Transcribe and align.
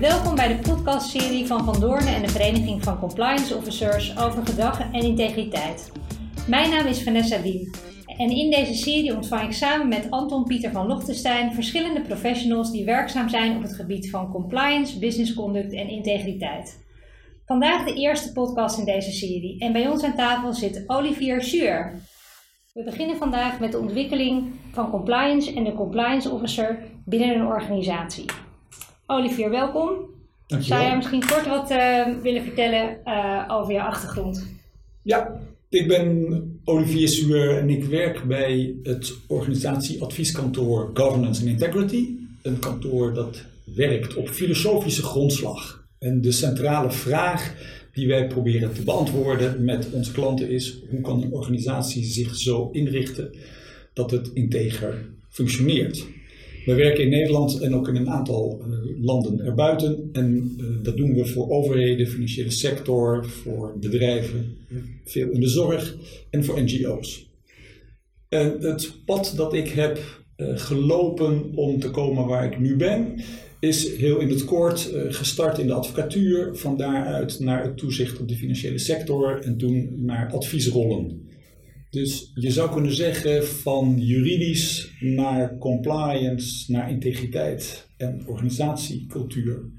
Welkom 0.00 0.34
bij 0.34 0.48
de 0.48 0.68
podcastserie 0.68 1.46
van 1.46 1.64
Van 1.64 1.80
Doornen 1.80 2.14
en 2.14 2.22
de 2.22 2.28
Vereniging 2.28 2.84
van 2.84 2.98
Compliance 2.98 3.56
Officers 3.56 4.18
over 4.18 4.46
gedrag 4.46 4.80
en 4.80 5.02
integriteit. 5.02 5.92
Mijn 6.48 6.70
naam 6.70 6.86
is 6.86 7.02
Vanessa 7.02 7.38
Diem 7.38 7.70
en 8.06 8.30
in 8.30 8.50
deze 8.50 8.74
serie 8.74 9.14
ontvang 9.14 9.42
ik 9.42 9.52
samen 9.52 9.88
met 9.88 10.10
Anton 10.10 10.44
Pieter 10.44 10.70
van 10.70 10.86
Lochtenstein 10.86 11.52
verschillende 11.52 12.00
professionals 12.00 12.70
die 12.70 12.84
werkzaam 12.84 13.28
zijn 13.28 13.56
op 13.56 13.62
het 13.62 13.74
gebied 13.74 14.10
van 14.10 14.30
compliance, 14.30 14.98
business 14.98 15.34
conduct 15.34 15.72
en 15.72 15.88
integriteit. 15.88 16.84
Vandaag 17.46 17.84
de 17.84 17.94
eerste 17.94 18.32
podcast 18.32 18.78
in 18.78 18.84
deze 18.84 19.12
serie 19.12 19.60
en 19.60 19.72
bij 19.72 19.88
ons 19.88 20.02
aan 20.02 20.16
tafel 20.16 20.54
zit 20.54 20.84
Olivier 20.86 21.42
Suur. 21.42 22.00
We 22.72 22.84
beginnen 22.84 23.16
vandaag 23.16 23.60
met 23.60 23.72
de 23.72 23.78
ontwikkeling 23.78 24.52
van 24.72 24.90
compliance 24.90 25.54
en 25.54 25.64
de 25.64 25.74
compliance 25.74 26.30
officer 26.30 26.82
binnen 27.04 27.34
een 27.34 27.46
organisatie. 27.46 28.24
Olivier, 29.10 29.50
welkom. 29.50 30.10
Zou 30.46 30.82
jij 30.82 30.96
misschien 30.96 31.26
kort 31.26 31.46
wat 31.46 31.70
uh, 31.70 32.06
willen 32.22 32.42
vertellen 32.42 32.98
uh, 33.04 33.44
over 33.48 33.72
je 33.72 33.82
achtergrond? 33.82 34.46
Ja, 35.02 35.40
ik 35.68 35.88
ben 35.88 36.60
Olivier 36.64 37.08
Suur 37.08 37.58
en 37.58 37.70
ik 37.70 37.84
werk 37.84 38.24
bij 38.24 38.74
het 38.82 39.14
organisatieadvieskantoor 39.26 40.90
Governance 40.94 41.40
and 41.40 41.50
Integrity. 41.50 42.08
Een 42.42 42.58
kantoor 42.58 43.14
dat 43.14 43.44
werkt 43.74 44.14
op 44.14 44.28
filosofische 44.28 45.02
grondslag. 45.02 45.84
En 45.98 46.20
de 46.20 46.32
centrale 46.32 46.90
vraag 46.90 47.54
die 47.92 48.08
wij 48.08 48.26
proberen 48.26 48.74
te 48.74 48.82
beantwoorden 48.82 49.64
met 49.64 49.90
onze 49.90 50.12
klanten 50.12 50.50
is: 50.50 50.82
hoe 50.90 51.00
kan 51.00 51.22
een 51.22 51.32
organisatie 51.32 52.04
zich 52.04 52.36
zo 52.36 52.68
inrichten 52.72 53.36
dat 53.92 54.10
het 54.10 54.30
integer 54.34 55.08
functioneert? 55.28 56.06
We 56.68 56.74
werken 56.74 57.04
in 57.04 57.10
Nederland 57.10 57.60
en 57.60 57.74
ook 57.74 57.88
in 57.88 57.96
een 57.96 58.10
aantal 58.10 58.60
uh, 58.60 59.04
landen 59.04 59.40
erbuiten. 59.40 60.08
En 60.12 60.56
uh, 60.60 60.66
dat 60.82 60.96
doen 60.96 61.14
we 61.14 61.26
voor 61.26 61.50
overheden, 61.50 62.06
financiële 62.06 62.50
sector, 62.50 63.28
voor 63.28 63.78
bedrijven, 63.80 64.56
veel 65.04 65.30
in 65.30 65.40
de 65.40 65.48
zorg 65.48 65.96
en 66.30 66.44
voor 66.44 66.62
NGO's. 66.62 67.30
En 68.28 68.56
het 68.60 68.92
pad 69.04 69.32
dat 69.36 69.54
ik 69.54 69.68
heb 69.68 70.22
uh, 70.36 70.48
gelopen 70.54 71.54
om 71.54 71.80
te 71.80 71.90
komen 71.90 72.26
waar 72.26 72.44
ik 72.44 72.58
nu 72.58 72.76
ben, 72.76 73.20
is 73.60 73.96
heel 73.96 74.18
in 74.18 74.28
het 74.28 74.44
kort 74.44 74.92
gestart 75.08 75.58
in 75.58 75.66
de 75.66 75.72
advocatuur, 75.72 76.56
van 76.56 76.76
daaruit 76.76 77.40
naar 77.40 77.62
het 77.62 77.76
toezicht 77.76 78.20
op 78.20 78.28
de 78.28 78.36
financiële 78.36 78.78
sector 78.78 79.40
en 79.42 79.56
toen 79.56 79.92
naar 79.96 80.32
adviesrollen. 80.32 81.28
Dus 81.90 82.30
je 82.34 82.50
zou 82.50 82.72
kunnen 82.72 82.94
zeggen 82.94 83.46
van 83.46 83.94
juridisch 83.98 84.92
naar 85.00 85.58
compliance, 85.58 86.72
naar 86.72 86.90
integriteit 86.90 87.88
en 87.96 88.26
organisatiecultuur. 88.26 89.70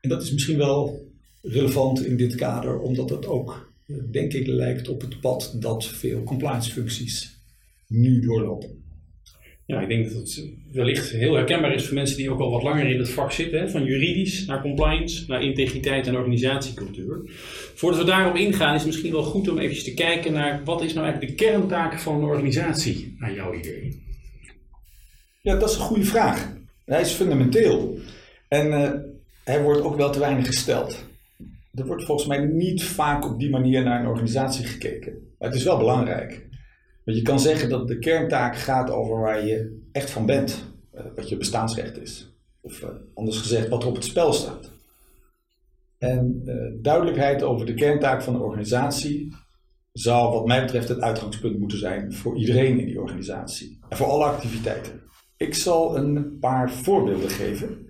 En 0.00 0.08
dat 0.08 0.22
is 0.22 0.32
misschien 0.32 0.58
wel 0.58 1.10
relevant 1.42 2.06
in 2.06 2.16
dit 2.16 2.34
kader, 2.34 2.78
omdat 2.78 3.10
het 3.10 3.26
ook, 3.26 3.72
denk 4.10 4.32
ik, 4.32 4.46
lijkt 4.46 4.88
op 4.88 5.00
het 5.00 5.20
pad 5.20 5.56
dat 5.60 5.86
veel 5.86 6.22
compliance 6.22 6.72
functies 6.72 7.40
nu 7.86 8.20
doorlopen. 8.20 8.85
Ja, 9.66 9.80
ik 9.80 9.88
denk 9.88 10.04
dat 10.04 10.14
het 10.14 10.48
wellicht 10.72 11.10
heel 11.10 11.34
herkenbaar 11.34 11.74
is 11.74 11.86
voor 11.86 11.94
mensen 11.94 12.16
die 12.16 12.30
ook 12.30 12.40
al 12.40 12.50
wat 12.50 12.62
langer 12.62 12.86
in 12.86 12.98
het 12.98 13.10
vak 13.10 13.32
zitten. 13.32 13.60
Hè? 13.60 13.68
Van 13.68 13.84
juridisch 13.84 14.44
naar 14.44 14.60
compliance, 14.60 15.24
naar 15.28 15.42
integriteit 15.42 16.06
en 16.06 16.16
organisatiecultuur. 16.16 17.20
Voordat 17.74 18.00
we 18.00 18.06
daarop 18.06 18.36
ingaan 18.36 18.74
is 18.74 18.80
het 18.80 18.90
misschien 18.90 19.12
wel 19.12 19.22
goed 19.22 19.48
om 19.48 19.58
even 19.58 19.84
te 19.84 19.94
kijken 19.94 20.32
naar 20.32 20.64
wat 20.64 20.82
is 20.82 20.92
nou 20.92 21.06
eigenlijk 21.06 21.38
de 21.38 21.44
kerntaak 21.44 21.98
van 21.98 22.14
een 22.14 22.28
organisatie 22.28 23.16
naar 23.18 23.34
jouw 23.34 23.54
idee? 23.54 24.02
Ja, 25.40 25.56
dat 25.56 25.70
is 25.70 25.74
een 25.74 25.82
goede 25.82 26.04
vraag. 26.04 26.52
Hij 26.84 27.00
is 27.00 27.10
fundamenteel. 27.10 27.98
En 28.48 28.66
uh, 28.66 28.90
hij 29.44 29.62
wordt 29.62 29.82
ook 29.82 29.96
wel 29.96 30.10
te 30.10 30.18
weinig 30.18 30.46
gesteld. 30.46 31.04
Er 31.74 31.86
wordt 31.86 32.04
volgens 32.04 32.28
mij 32.28 32.38
niet 32.38 32.82
vaak 32.82 33.24
op 33.24 33.38
die 33.38 33.50
manier 33.50 33.82
naar 33.82 34.00
een 34.00 34.08
organisatie 34.08 34.64
gekeken. 34.64 35.12
Maar 35.38 35.48
het 35.48 35.58
is 35.58 35.64
wel 35.64 35.78
belangrijk. 35.78 36.46
Want 37.06 37.18
je 37.18 37.24
kan 37.24 37.40
zeggen 37.40 37.68
dat 37.68 37.88
de 37.88 37.98
kerntaak 37.98 38.56
gaat 38.56 38.90
over 38.90 39.20
waar 39.20 39.46
je 39.46 39.88
echt 39.92 40.10
van 40.10 40.26
bent, 40.26 40.64
uh, 40.94 41.00
wat 41.14 41.28
je 41.28 41.36
bestaansrecht 41.36 42.00
is. 42.00 42.34
Of 42.60 42.82
uh, 42.82 42.88
anders 43.14 43.38
gezegd, 43.38 43.68
wat 43.68 43.82
er 43.82 43.88
op 43.88 43.94
het 43.94 44.04
spel 44.04 44.32
staat. 44.32 44.70
En 45.98 46.42
uh, 46.44 46.82
duidelijkheid 46.82 47.42
over 47.42 47.66
de 47.66 47.74
kerntaak 47.74 48.22
van 48.22 48.32
de 48.32 48.38
organisatie 48.38 49.34
zou 49.92 50.32
wat 50.32 50.46
mij 50.46 50.60
betreft 50.60 50.88
het 50.88 51.00
uitgangspunt 51.00 51.58
moeten 51.58 51.78
zijn 51.78 52.12
voor 52.12 52.36
iedereen 52.36 52.80
in 52.80 52.86
die 52.86 53.00
organisatie. 53.00 53.78
En 53.88 53.96
voor 53.96 54.06
alle 54.06 54.24
activiteiten. 54.24 55.02
Ik 55.36 55.54
zal 55.54 55.96
een 55.96 56.38
paar 56.40 56.70
voorbeelden 56.70 57.30
geven 57.30 57.86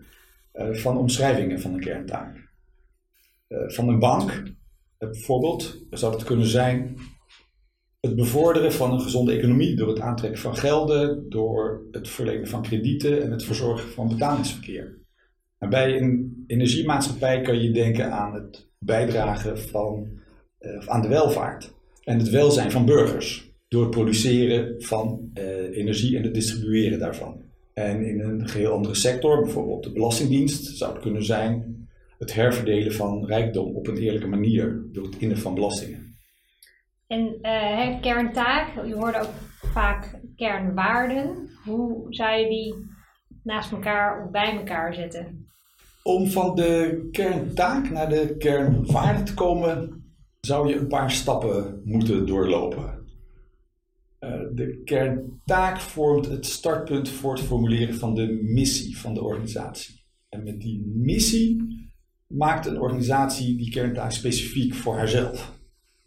van 0.53 0.99
omschrijvingen 0.99 1.61
van 1.61 1.75
een 1.75 1.81
kerntaak. 1.81 2.49
van 3.49 3.89
een 3.89 3.99
bank, 3.99 4.43
bijvoorbeeld, 4.99 5.85
zou 5.91 6.15
het 6.15 6.25
kunnen 6.25 6.47
zijn 6.47 6.97
het 8.07 8.17
bevorderen 8.17 8.73
van 8.73 8.93
een 8.93 9.01
gezonde 9.01 9.33
economie 9.33 9.77
door 9.77 9.89
het 9.89 10.01
aantrekken 10.01 10.41
van 10.41 10.57
gelden, 10.57 11.29
door 11.29 11.87
het 11.91 12.09
verlenen 12.09 12.49
van 12.49 12.63
kredieten 12.63 13.23
en 13.23 13.31
het 13.31 13.45
verzorgen 13.45 13.89
van 13.89 14.09
betalingsverkeer. 14.09 14.99
En 15.59 15.71
bij 15.71 16.01
een 16.01 16.45
energiemaatschappij 16.47 17.41
kan 17.41 17.63
je 17.63 17.71
denken 17.71 18.13
aan 18.13 18.35
het 18.35 18.69
bijdragen 18.79 19.59
van, 19.59 20.09
uh, 20.61 20.87
aan 20.87 21.03
de 21.03 21.09
welvaart 21.09 21.75
en 22.05 22.19
het 22.19 22.31
welzijn 22.31 22.71
van 22.71 22.85
burgers 22.85 23.55
door 23.69 23.83
het 23.83 23.91
produceren 23.91 24.75
van 24.83 25.31
uh, 25.35 25.45
energie 25.77 26.17
en 26.17 26.23
het 26.23 26.35
distribueren 26.35 26.99
daarvan. 26.99 27.45
En 27.73 28.07
in 28.07 28.21
een 28.21 28.49
geheel 28.49 28.73
andere 28.73 28.95
sector, 28.95 29.43
bijvoorbeeld 29.43 29.85
de 29.85 29.93
Belastingdienst, 29.93 30.77
zou 30.77 30.93
het 30.93 31.03
kunnen 31.03 31.25
zijn 31.25 31.77
het 32.19 32.35
herverdelen 32.35 32.93
van 32.93 33.27
rijkdom 33.27 33.75
op 33.75 33.87
een 33.87 33.97
eerlijke 33.97 34.27
manier 34.27 34.83
door 34.93 35.05
het 35.05 35.17
innen 35.19 35.39
van 35.39 35.55
belastingen. 35.55 36.06
En 37.07 37.39
uh, 37.43 38.01
kerntaak, 38.01 38.87
je 38.87 38.95
hoorde 38.95 39.19
ook 39.19 39.35
vaak 39.73 40.21
kernwaarden. 40.37 41.51
Hoe 41.65 42.07
zou 42.09 42.37
je 42.37 42.49
die 42.49 42.75
naast 43.43 43.73
elkaar 43.73 44.25
of 44.25 44.31
bij 44.31 44.57
elkaar 44.57 44.95
zetten? 44.95 45.47
Om 46.03 46.27
van 46.27 46.55
de 46.55 47.09
kerntaak 47.11 47.91
naar 47.91 48.09
de 48.09 48.37
kernwaarde 48.37 49.23
te 49.23 49.35
komen, 49.35 50.05
zou 50.41 50.69
je 50.69 50.77
een 50.77 50.89
paar 50.89 51.11
stappen 51.11 51.81
moeten 51.85 52.27
doorlopen. 52.27 53.05
Uh, 54.21 54.31
de 54.53 54.83
kerntaak 54.85 55.81
vormt 55.81 56.27
het 56.27 56.47
startpunt 56.47 57.09
voor 57.09 57.33
het 57.33 57.43
formuleren 57.43 57.95
van 57.95 58.15
de 58.15 58.41
missie 58.43 58.99
van 58.99 59.15
de 59.15 59.23
organisatie. 59.23 60.05
En 60.29 60.43
met 60.43 60.61
die 60.61 60.93
missie 60.95 61.63
maakt 62.27 62.67
een 62.67 62.81
organisatie 62.81 63.57
die 63.57 63.71
kerntaak 63.71 64.11
specifiek 64.11 64.75
voor 64.75 64.97
haarzelf. 64.97 65.55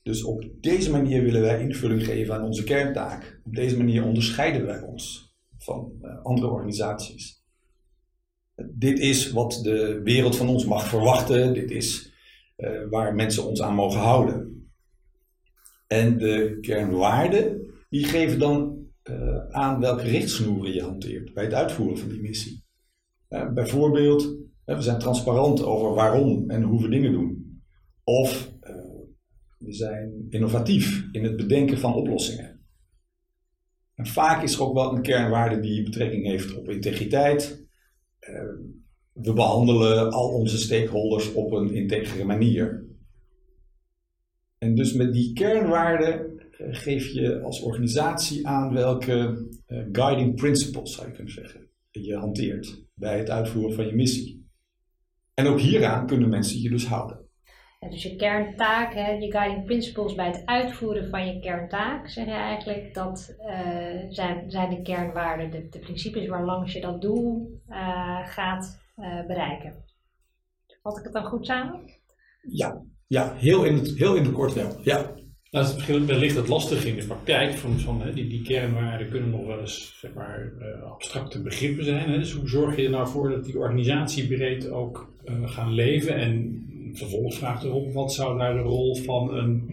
Dus 0.09 0.23
op 0.23 0.43
deze 0.61 0.91
manier 0.91 1.23
willen 1.23 1.41
wij 1.41 1.61
invulling 1.61 2.05
geven 2.05 2.35
aan 2.35 2.43
onze 2.43 2.63
kerntaak. 2.63 3.41
Op 3.45 3.55
deze 3.55 3.77
manier 3.77 4.03
onderscheiden 4.03 4.65
wij 4.65 4.81
ons 4.81 5.33
van 5.57 5.91
uh, 6.01 6.23
andere 6.23 6.47
organisaties. 6.47 7.43
Dit 8.55 8.99
is 8.99 9.31
wat 9.31 9.59
de 9.63 10.01
wereld 10.03 10.35
van 10.35 10.49
ons 10.49 10.65
mag 10.65 10.87
verwachten. 10.87 11.53
Dit 11.53 11.71
is 11.71 12.13
uh, 12.57 12.89
waar 12.89 13.15
mensen 13.15 13.45
ons 13.45 13.61
aan 13.61 13.73
mogen 13.73 13.99
houden. 13.99 14.69
En 15.87 16.17
de 16.17 16.57
kernwaarden, 16.61 17.61
die 17.89 18.03
geven 18.03 18.39
dan 18.39 18.77
uh, 19.03 19.47
aan 19.49 19.79
welke 19.79 20.03
richtsnoeren 20.03 20.73
je 20.73 20.81
hanteert 20.81 21.33
bij 21.33 21.43
het 21.43 21.53
uitvoeren 21.53 21.97
van 21.97 22.09
die 22.09 22.21
missie. 22.21 22.63
bijvoorbeeld, 23.53 24.37
we 24.65 24.81
zijn 24.81 24.99
transparant 24.99 25.63
over 25.63 25.93
waarom 25.93 26.49
en 26.49 26.61
hoe 26.61 26.81
we 26.81 26.89
dingen 26.89 27.11
doen. 27.11 27.61
Of 28.03 28.57
we 29.59 29.73
zijn 29.73 30.25
innovatief 30.29 31.07
in 31.11 31.23
het 31.23 31.35
bedenken 31.35 31.77
van 31.77 31.93
oplossingen. 31.93 32.59
En 33.95 34.05
vaak 34.05 34.43
is 34.43 34.55
er 34.55 34.61
ook 34.61 34.73
wel 34.73 34.95
een 34.95 35.01
kernwaarde 35.01 35.59
die 35.59 35.83
betrekking 35.83 36.25
heeft 36.25 36.55
op 36.57 36.69
integriteit. 36.69 37.67
Ehm, 38.19 38.57
we 39.13 39.33
behandelen 39.33 40.11
al 40.11 40.29
onze 40.29 40.57
stakeholders 40.57 41.33
op 41.33 41.51
een 41.51 41.73
integere 41.73 42.23
manier. 42.23 42.87
En 44.57 44.75
dus 44.75 44.93
met 44.93 45.13
die 45.13 45.33
kernwaarden 45.33 46.39
eh, 46.51 46.67
geef 46.71 47.07
je 47.07 47.41
als 47.41 47.61
organisatie 47.61 48.47
aan 48.47 48.73
welke 48.73 49.47
uh, 49.67 49.85
guiding 49.91 50.35
principles, 50.35 50.95
zou 50.95 51.07
je 51.07 51.13
kunnen 51.13 51.33
zeggen, 51.33 51.67
je 51.91 52.15
hanteert 52.15 52.85
bij 52.93 53.17
het 53.17 53.29
uitvoeren 53.29 53.75
van 53.75 53.85
je 53.85 53.95
missie. 53.95 54.47
En 55.33 55.47
ook 55.47 55.59
hieraan 55.59 56.07
kunnen 56.07 56.29
mensen 56.29 56.61
je 56.61 56.69
dus 56.69 56.85
houden 56.85 57.28
dus 57.87 58.03
je 58.03 58.15
kerntaak, 58.15 58.93
hè, 58.93 59.11
je 59.11 59.31
guiding 59.31 59.65
principles 59.65 60.15
bij 60.15 60.27
het 60.27 60.41
uitvoeren 60.45 61.09
van 61.09 61.27
je 61.27 61.39
kerntaak, 61.39 62.09
zeg 62.09 62.25
je 62.25 62.31
eigenlijk, 62.31 62.93
dat 62.93 63.35
uh, 63.39 63.55
zijn, 64.09 64.51
zijn 64.51 64.69
de 64.69 64.81
kernwaarden, 64.81 65.51
de, 65.51 65.69
de, 65.69 65.79
principes 65.79 66.27
waarlangs 66.27 66.73
je 66.73 66.81
dat 66.81 67.01
doel 67.01 67.61
uh, 67.69 68.27
gaat 68.27 68.79
uh, 68.97 69.25
bereiken. 69.27 69.73
Vat 70.81 70.97
ik 70.97 71.03
het 71.03 71.13
dan 71.13 71.25
goed 71.25 71.45
samen? 71.45 71.81
Ja, 72.41 72.81
ja 73.07 73.33
heel, 73.35 73.63
in 73.63 73.75
het, 73.75 73.97
heel 73.97 74.15
in 74.15 74.23
de 74.23 74.31
kort 74.31 74.53
wel. 74.53 74.79
Ja. 74.83 75.17
Nou, 75.51 75.65
dat 75.65 75.77
is 75.77 75.85
wellicht 76.05 76.35
het 76.35 76.47
lastig 76.47 76.85
in 76.85 76.95
de 76.95 77.05
praktijk. 77.05 77.53
Van, 77.53 77.79
van, 77.79 78.01
hè, 78.01 78.13
die, 78.13 78.27
die 78.27 78.41
kernwaarden 78.41 79.09
kunnen 79.09 79.29
nog 79.29 79.45
wel 79.45 79.59
eens 79.59 79.99
zeg 79.99 80.13
maar, 80.13 80.51
uh, 80.59 80.91
abstracte 80.91 81.41
begrippen 81.41 81.83
zijn. 81.83 82.09
Hè. 82.09 82.17
Dus 82.17 82.31
hoe 82.31 82.47
zorg 82.47 82.75
je 82.75 82.83
er 82.83 82.89
nou 82.89 83.07
voor 83.07 83.29
dat 83.29 83.45
die 83.45 83.57
organisatie 83.57 84.27
breed 84.27 84.69
ook 84.69 85.13
uh, 85.25 85.49
gaan 85.49 85.73
leven? 85.73 86.15
En 86.15 86.63
vervolgvraag 86.93 87.63
erop, 87.63 87.93
wat 87.93 88.13
zou 88.13 88.37
daar 88.37 88.53
de 88.53 88.61
rol 88.61 88.95
van 88.95 89.33
een 89.33 89.71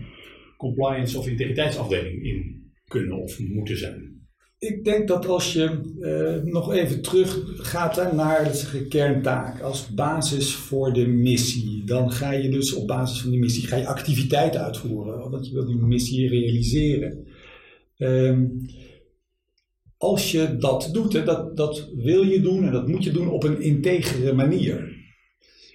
compliance 0.57 1.19
of 1.19 1.29
integriteitsafdeling 1.29 2.23
in 2.23 2.71
kunnen 2.85 3.23
of 3.23 3.39
moeten 3.41 3.79
zijn? 3.79 4.15
Ik 4.59 4.85
denk 4.85 5.09
dat 5.09 5.27
als 5.27 5.53
je 5.53 5.95
uh, 6.01 6.53
nog 6.53 6.73
even 6.73 7.03
terug 7.03 7.43
gaat 7.57 8.13
naar 8.13 8.45
de 8.45 8.87
kerntaak 8.89 9.61
als 9.61 9.89
basis 9.89 10.55
voor 10.55 10.93
de 10.93 11.07
missie, 11.07 11.85
dan 11.85 12.13
ga 12.13 12.33
je 12.33 12.49
dus 12.49 12.75
op 12.75 12.87
basis 12.87 13.21
van 13.21 13.31
die 13.31 13.41
missie 13.41 13.67
ga 13.67 13.77
je 13.77 13.87
activiteiten 13.87 14.65
uitvoeren, 14.65 15.31
want 15.31 15.47
je 15.47 15.53
wil 15.53 15.67
die 15.67 15.77
missie 15.77 16.29
realiseren. 16.29 17.27
Um, 17.99 18.67
als 19.97 20.31
je 20.31 20.57
dat 20.57 20.89
doet, 20.93 21.13
hè, 21.13 21.25
dat, 21.25 21.57
dat 21.57 21.91
wil 21.97 22.23
je 22.23 22.41
doen 22.41 22.65
en 22.65 22.73
dat 22.73 22.89
moet 22.89 23.05
je 23.05 23.13
doen 23.13 23.29
op 23.29 23.45
een 23.45 23.61
integere 23.61 24.33
manier. 24.33 25.05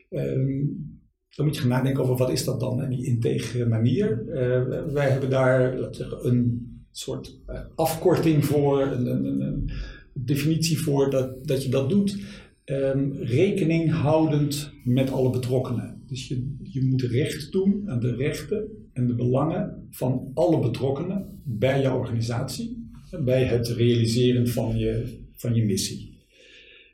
Um, 0.10 0.91
dan 1.36 1.46
moet 1.46 1.56
je 1.56 1.62
gaan 1.62 1.70
nadenken 1.70 2.04
over 2.04 2.18
wat 2.18 2.32
is 2.32 2.44
dat 2.44 2.60
dan, 2.60 2.80
hè, 2.80 2.88
die 2.88 3.06
integere 3.06 3.66
manier. 3.66 4.24
Uh, 4.28 4.94
wij 4.94 5.10
hebben 5.10 5.30
daar 5.30 5.78
een 6.22 6.70
soort 6.92 7.40
uh, 7.50 7.60
afkorting 7.76 8.46
voor, 8.46 8.82
een, 8.82 9.06
een, 9.06 9.42
een, 9.42 9.70
definitie 10.14 10.80
voor 10.80 11.10
dat, 11.10 11.48
dat 11.48 11.64
je 11.64 11.70
dat 11.70 11.90
doet. 11.90 12.18
Um, 12.66 13.14
rekening 13.14 13.92
houdend 13.92 14.72
met 14.84 15.12
alle 15.12 15.30
betrokkenen. 15.30 16.04
Dus 16.08 16.28
je, 16.28 16.56
je 16.64 16.86
moet 16.86 17.02
recht 17.02 17.52
doen 17.52 17.84
aan 17.90 18.00
de 18.00 18.16
rechten 18.16 18.90
en 18.94 19.08
de 19.08 19.16
belangen 19.16 19.88
van 19.90 20.32
alle 20.34 20.60
betrokkenen 20.60 21.42
bij 21.44 21.82
je 21.82 21.94
organisatie. 21.94 22.90
Bij 23.24 23.44
het 23.44 23.68
realiseren 23.68 24.48
van 24.48 24.78
je, 24.78 25.20
van 25.36 25.56
je 25.56 25.64
missie. 25.64 26.20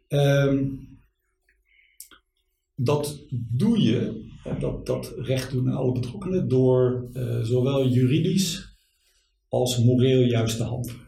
Um, 0.07 0.87
dat 2.75 3.25
doe 3.31 3.81
je, 3.81 4.25
dat, 4.59 4.85
dat 4.85 5.13
recht 5.17 5.51
doen 5.51 5.69
aan 5.69 5.77
alle 5.77 5.91
betrokkenen, 5.91 6.47
door 6.47 7.09
uh, 7.13 7.39
zowel 7.41 7.88
juridisch 7.88 8.77
als 9.49 9.83
moreel 9.83 10.21
juiste 10.21 10.63
handelen. 10.63 11.05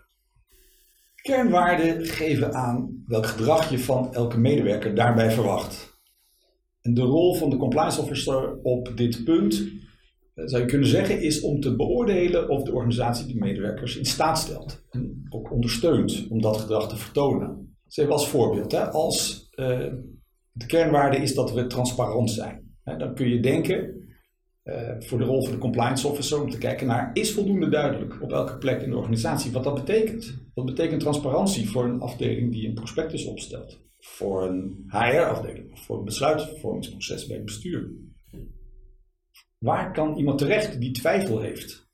Kernwaarden 1.16 2.06
geven 2.06 2.54
aan 2.54 3.04
welk 3.06 3.26
gedrag 3.26 3.70
je 3.70 3.80
van 3.80 4.14
elke 4.14 4.40
medewerker 4.40 4.96
daarbij 4.96 5.32
verwacht. 5.32 5.98
En 6.82 6.94
de 6.94 7.02
rol 7.02 7.36
van 7.36 7.50
de 7.50 7.58
compliance 7.58 8.02
officer 8.02 8.60
op 8.62 8.92
dit 8.96 9.24
punt, 9.24 9.68
eh, 10.34 10.46
zou 10.46 10.62
je 10.62 10.68
kunnen 10.68 10.88
zeggen, 10.88 11.22
is 11.22 11.42
om 11.42 11.60
te 11.60 11.76
beoordelen 11.76 12.50
of 12.50 12.64
de 12.64 12.74
organisatie 12.74 13.28
de 13.34 13.40
medewerkers 13.40 13.98
in 13.98 14.06
staat 14.06 14.40
stelt 14.40 14.84
en 14.90 15.26
ook 15.30 15.52
ondersteunt 15.52 16.28
om 16.30 16.42
dat 16.42 16.58
gedrag 16.58 16.90
te 16.90 16.98
vertonen. 16.98 17.78
Dus 17.86 18.08
als 18.08 18.28
voorbeeld, 18.28 18.72
hè, 18.72 18.92
als 18.92 19.48
uh, 19.56 19.94
de 20.52 20.66
kernwaarde 20.66 21.18
is 21.18 21.34
dat 21.34 21.54
we 21.54 21.68
transparant 21.68 22.32
zijn, 22.32 22.69
dan 22.98 23.16
kun 23.16 23.30
je 23.30 23.40
denken, 23.40 24.00
uh, 24.64 24.96
voor 25.00 25.18
de 25.18 25.24
rol 25.24 25.44
van 25.44 25.52
de 25.52 25.58
compliance 25.58 26.08
officer 26.08 26.42
om 26.42 26.50
te 26.50 26.58
kijken 26.58 26.88
naar 26.88 27.10
is 27.14 27.32
voldoende 27.32 27.70
duidelijk 27.70 28.22
op 28.22 28.32
elke 28.32 28.58
plek 28.58 28.82
in 28.82 28.90
de 28.90 28.98
organisatie 28.98 29.52
wat 29.52 29.64
dat 29.64 29.86
betekent. 29.86 30.38
Wat 30.54 30.66
betekent 30.66 31.00
transparantie 31.00 31.70
voor 31.70 31.86
een 31.86 32.00
afdeling 32.00 32.52
die 32.52 32.68
een 32.68 32.74
prospectus 32.74 33.26
opstelt? 33.26 33.80
Voor 34.00 34.48
een 34.48 34.84
HR-afdeling 34.88 35.80
voor 35.80 35.98
een 35.98 36.06
besluitvormingsproces 36.06 37.28
bij 37.28 37.36
het 37.36 37.46
bestuur? 37.46 37.92
Waar 39.58 39.94
kan 39.94 40.18
iemand 40.18 40.38
terecht 40.38 40.80
die 40.80 40.92
twijfel 40.92 41.42
heeft, 41.42 41.88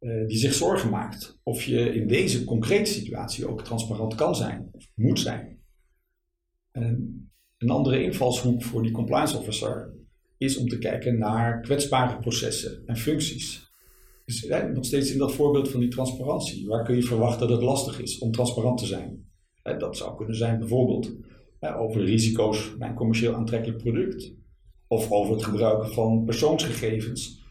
uh, 0.00 0.26
die 0.26 0.36
zich 0.36 0.54
zorgen 0.54 0.90
maakt 0.90 1.40
of 1.42 1.62
je 1.62 1.94
in 1.94 2.08
deze 2.08 2.44
concrete 2.44 2.90
situatie 2.90 3.48
ook 3.48 3.64
transparant 3.64 4.14
kan 4.14 4.34
zijn 4.34 4.68
of 4.72 4.90
moet 4.94 5.18
zijn? 5.18 5.58
En 6.70 7.30
een 7.58 7.70
andere 7.70 8.02
invalshoek 8.02 8.62
voor 8.62 8.82
die 8.82 8.92
compliance 8.92 9.38
officer 9.38 9.99
is 10.40 10.56
om 10.56 10.68
te 10.68 10.78
kijken 10.78 11.18
naar 11.18 11.60
kwetsbare 11.60 12.18
processen 12.18 12.82
en 12.86 12.96
functies. 12.96 13.70
Dus 14.24 14.46
nog 14.72 14.84
steeds 14.84 15.12
in 15.12 15.18
dat 15.18 15.32
voorbeeld 15.32 15.68
van 15.68 15.80
die 15.80 15.88
transparantie. 15.88 16.66
Waar 16.66 16.84
kun 16.84 16.96
je 16.96 17.02
verwachten 17.02 17.48
dat 17.48 17.56
het 17.56 17.66
lastig 17.66 18.00
is 18.00 18.18
om 18.18 18.32
transparant 18.32 18.78
te 18.78 18.86
zijn? 18.86 19.28
dat 19.78 19.96
zou 19.96 20.16
kunnen 20.16 20.36
zijn 20.36 20.58
bijvoorbeeld 20.58 21.12
over 21.60 22.04
risico's 22.04 22.76
bij 22.78 22.88
een 22.88 22.94
commercieel 22.94 23.34
aantrekkelijk 23.34 23.78
product. 23.78 24.34
Of 24.86 25.10
over 25.10 25.34
het 25.34 25.44
gebruiken 25.44 25.92
van 25.92 26.24
persoonsgegevens 26.24 27.42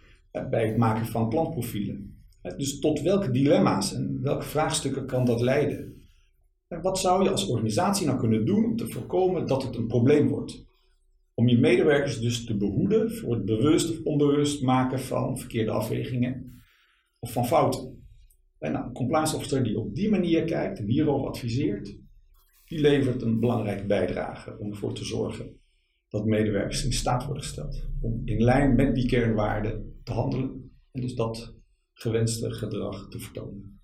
bij 0.50 0.68
het 0.68 0.78
maken 0.78 1.06
van 1.06 1.30
klantprofielen. 1.30 2.24
Dus 2.58 2.80
tot 2.80 3.02
welke 3.02 3.32
dilemma's 3.32 3.94
en 3.94 4.20
welke 4.22 4.46
vraagstukken 4.46 5.06
kan 5.06 5.26
dat 5.26 5.42
leiden? 5.42 6.08
En 6.68 6.82
wat 6.82 7.00
zou 7.00 7.24
je 7.24 7.32
als 7.32 7.48
organisatie 7.48 8.06
nou 8.06 8.20
kunnen 8.20 8.46
doen 8.46 8.66
om 8.66 8.76
te 8.76 8.88
voorkomen 8.88 9.48
dat 9.48 9.64
het 9.64 9.76
een 9.76 9.88
probleem 9.88 10.28
wordt? 10.28 10.68
Om 11.40 11.48
je 11.48 11.60
medewerkers 11.60 12.20
dus 12.20 12.46
te 12.46 12.58
behoeden 12.58 13.12
voor 13.12 13.34
het 13.34 13.46
bewust 13.46 13.90
of 13.90 14.04
onbewust 14.04 14.62
maken 14.62 15.00
van 15.00 15.38
verkeerde 15.38 15.72
afwegingen 15.72 16.62
of 17.20 17.32
van 17.32 17.46
fouten. 17.46 18.08
En 18.58 18.76
een 18.76 18.94
compliance 18.94 19.36
officer 19.36 19.64
die 19.64 19.80
op 19.80 19.96
die 19.96 20.10
manier 20.10 20.44
kijkt 20.44 20.80
en 20.80 20.88
hierover 20.88 21.28
adviseert, 21.28 21.98
die 22.66 22.80
levert 22.80 23.22
een 23.22 23.40
belangrijke 23.40 23.86
bijdrage 23.86 24.58
om 24.58 24.70
ervoor 24.70 24.94
te 24.94 25.06
zorgen 25.06 25.60
dat 26.10 26.26
medewerkers 26.26 26.86
in 26.86 26.94
staat 26.94 27.26
worden 27.26 27.44
gesteld 27.44 27.90
om 28.02 28.22
in 28.26 28.44
lijn 28.44 28.76
met 28.76 28.96
die 28.96 29.08
kernwaarden 29.08 30.00
te 30.04 30.12
handelen 30.12 30.72
en 30.92 31.02
dus 31.02 31.16
dat 31.16 31.56
gewenste 31.94 32.52
gedrag 32.52 33.10
te 33.10 33.20
vertonen. 33.20 33.82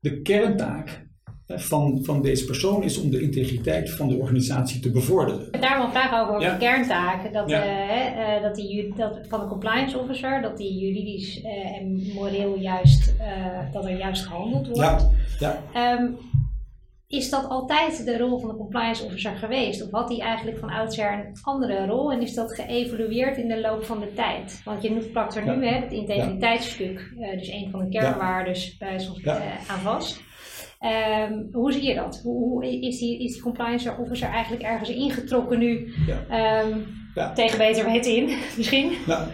De 0.00 0.22
kerntaak 0.22 1.05
van, 1.48 1.98
van 2.02 2.22
deze 2.22 2.44
persoon 2.44 2.82
is 2.82 3.00
om 3.00 3.10
de 3.10 3.20
integriteit 3.20 3.90
van 3.90 4.08
de 4.08 4.16
organisatie 4.16 4.80
te 4.80 4.90
bevorderen. 4.90 5.60
Daar 5.60 5.76
wel 5.76 5.84
een 5.84 5.90
vraag 5.90 6.22
over, 6.22 6.34
over 6.34 6.50
de 6.50 6.56
kerntaken. 6.56 7.32
Dat, 7.32 7.48
ja. 7.50 7.64
uh, 8.36 8.42
dat, 8.42 8.54
die, 8.54 8.94
dat 8.96 9.18
van 9.28 9.40
de 9.40 9.46
compliance 9.46 9.98
officer, 9.98 10.42
dat 10.42 10.56
die 10.56 10.78
juridisch 10.78 11.42
uh, 11.42 11.76
en 11.76 12.12
moreel 12.14 12.58
juist, 12.58 13.14
dat 13.72 13.84
er 13.84 13.96
juist 13.96 14.26
gehandeld 14.26 14.66
wordt. 14.66 15.08
Ja. 15.38 15.60
Ja. 15.72 15.94
Um, 15.98 16.16
is 17.08 17.30
dat 17.30 17.48
altijd 17.48 18.04
de 18.04 18.18
rol 18.18 18.38
van 18.38 18.48
de 18.48 18.56
compliance 18.56 19.04
officer 19.04 19.36
geweest? 19.36 19.82
Of 19.82 19.90
had 19.90 20.08
hij 20.08 20.18
eigenlijk 20.18 20.58
van 20.58 20.70
oudsher 20.70 21.12
een 21.12 21.36
andere 21.42 21.86
rol 21.86 22.12
en 22.12 22.22
is 22.22 22.34
dat 22.34 22.54
geëvolueerd 22.54 23.36
in 23.36 23.48
de 23.48 23.60
loop 23.60 23.84
van 23.84 24.00
de 24.00 24.12
tijd? 24.14 24.60
Want 24.64 24.82
je 24.82 24.90
plakt 25.12 25.36
er 25.36 25.56
nu 25.56 25.66
hè, 25.66 25.74
het 25.74 25.92
integriteitsstuk, 25.92 27.14
dus 27.38 27.48
een 27.48 27.68
van 27.70 27.80
de 27.80 27.88
kernwaardes, 27.88 28.76
bij 28.76 28.98
soms 28.98 29.26
aan 29.26 29.78
vast. 29.82 30.24
Um, 31.30 31.48
hoe 31.52 31.72
zie 31.72 31.82
je 31.82 31.94
dat? 31.94 32.20
Hoe, 32.22 32.80
is, 32.80 32.98
die, 32.98 33.24
is 33.24 33.32
die 33.32 33.42
compliance 33.42 33.96
officer 33.98 34.28
eigenlijk 34.28 34.62
ergens 34.62 34.90
ingetrokken 34.90 35.58
nu? 35.58 35.92
Ja. 36.06 36.62
Um, 36.64 36.86
ja. 37.14 37.32
Tegen 37.32 37.58
beter 37.58 37.84
weten 37.84 38.16
in, 38.16 38.28
misschien? 38.56 38.92
Nou, 39.06 39.28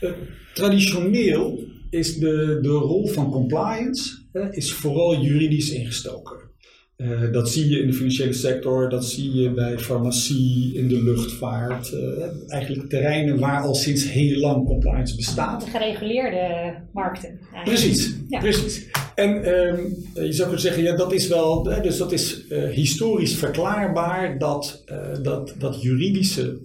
uh, 0.00 0.10
traditioneel 0.54 1.58
is 1.90 2.18
de, 2.18 2.58
de 2.62 2.68
rol 2.68 3.08
van 3.08 3.30
compliance 3.30 4.18
uh, 4.32 4.46
is 4.50 4.72
vooral 4.72 5.20
juridisch 5.20 5.70
ingestoken. 5.70 6.50
Uh, 6.96 7.32
dat 7.32 7.50
zie 7.50 7.68
je 7.68 7.80
in 7.80 7.86
de 7.86 7.92
financiële 7.92 8.32
sector, 8.32 8.88
dat 8.88 9.04
zie 9.04 9.34
je 9.34 9.50
bij 9.50 9.78
farmacie, 9.78 10.74
in 10.74 10.88
de 10.88 11.02
luchtvaart. 11.02 11.92
Uh, 11.92 12.52
eigenlijk 12.52 12.88
terreinen 12.88 13.38
waar 13.38 13.62
al 13.62 13.74
sinds 13.74 14.10
heel 14.10 14.40
lang 14.40 14.66
compliance 14.66 15.16
bestaat. 15.16 15.64
De 15.64 15.70
gereguleerde 15.70 16.74
markten. 16.92 17.28
Eigenlijk. 17.28 17.64
Precies, 17.64 18.16
ja. 18.28 18.38
precies. 18.38 18.90
En 19.22 19.58
um, 19.58 19.96
je 20.14 20.32
zou 20.32 20.42
kunnen 20.42 20.60
zeggen, 20.60 20.82
ja, 20.82 20.96
dat 20.96 21.12
is 21.12 21.28
wel, 21.28 21.62
dus 21.62 21.96
dat 21.96 22.12
is 22.12 22.44
uh, 22.48 22.68
historisch 22.68 23.34
verklaarbaar 23.34 24.38
dat, 24.38 24.84
dat, 25.22 25.54
dat 25.58 25.82
juridische 25.82 26.58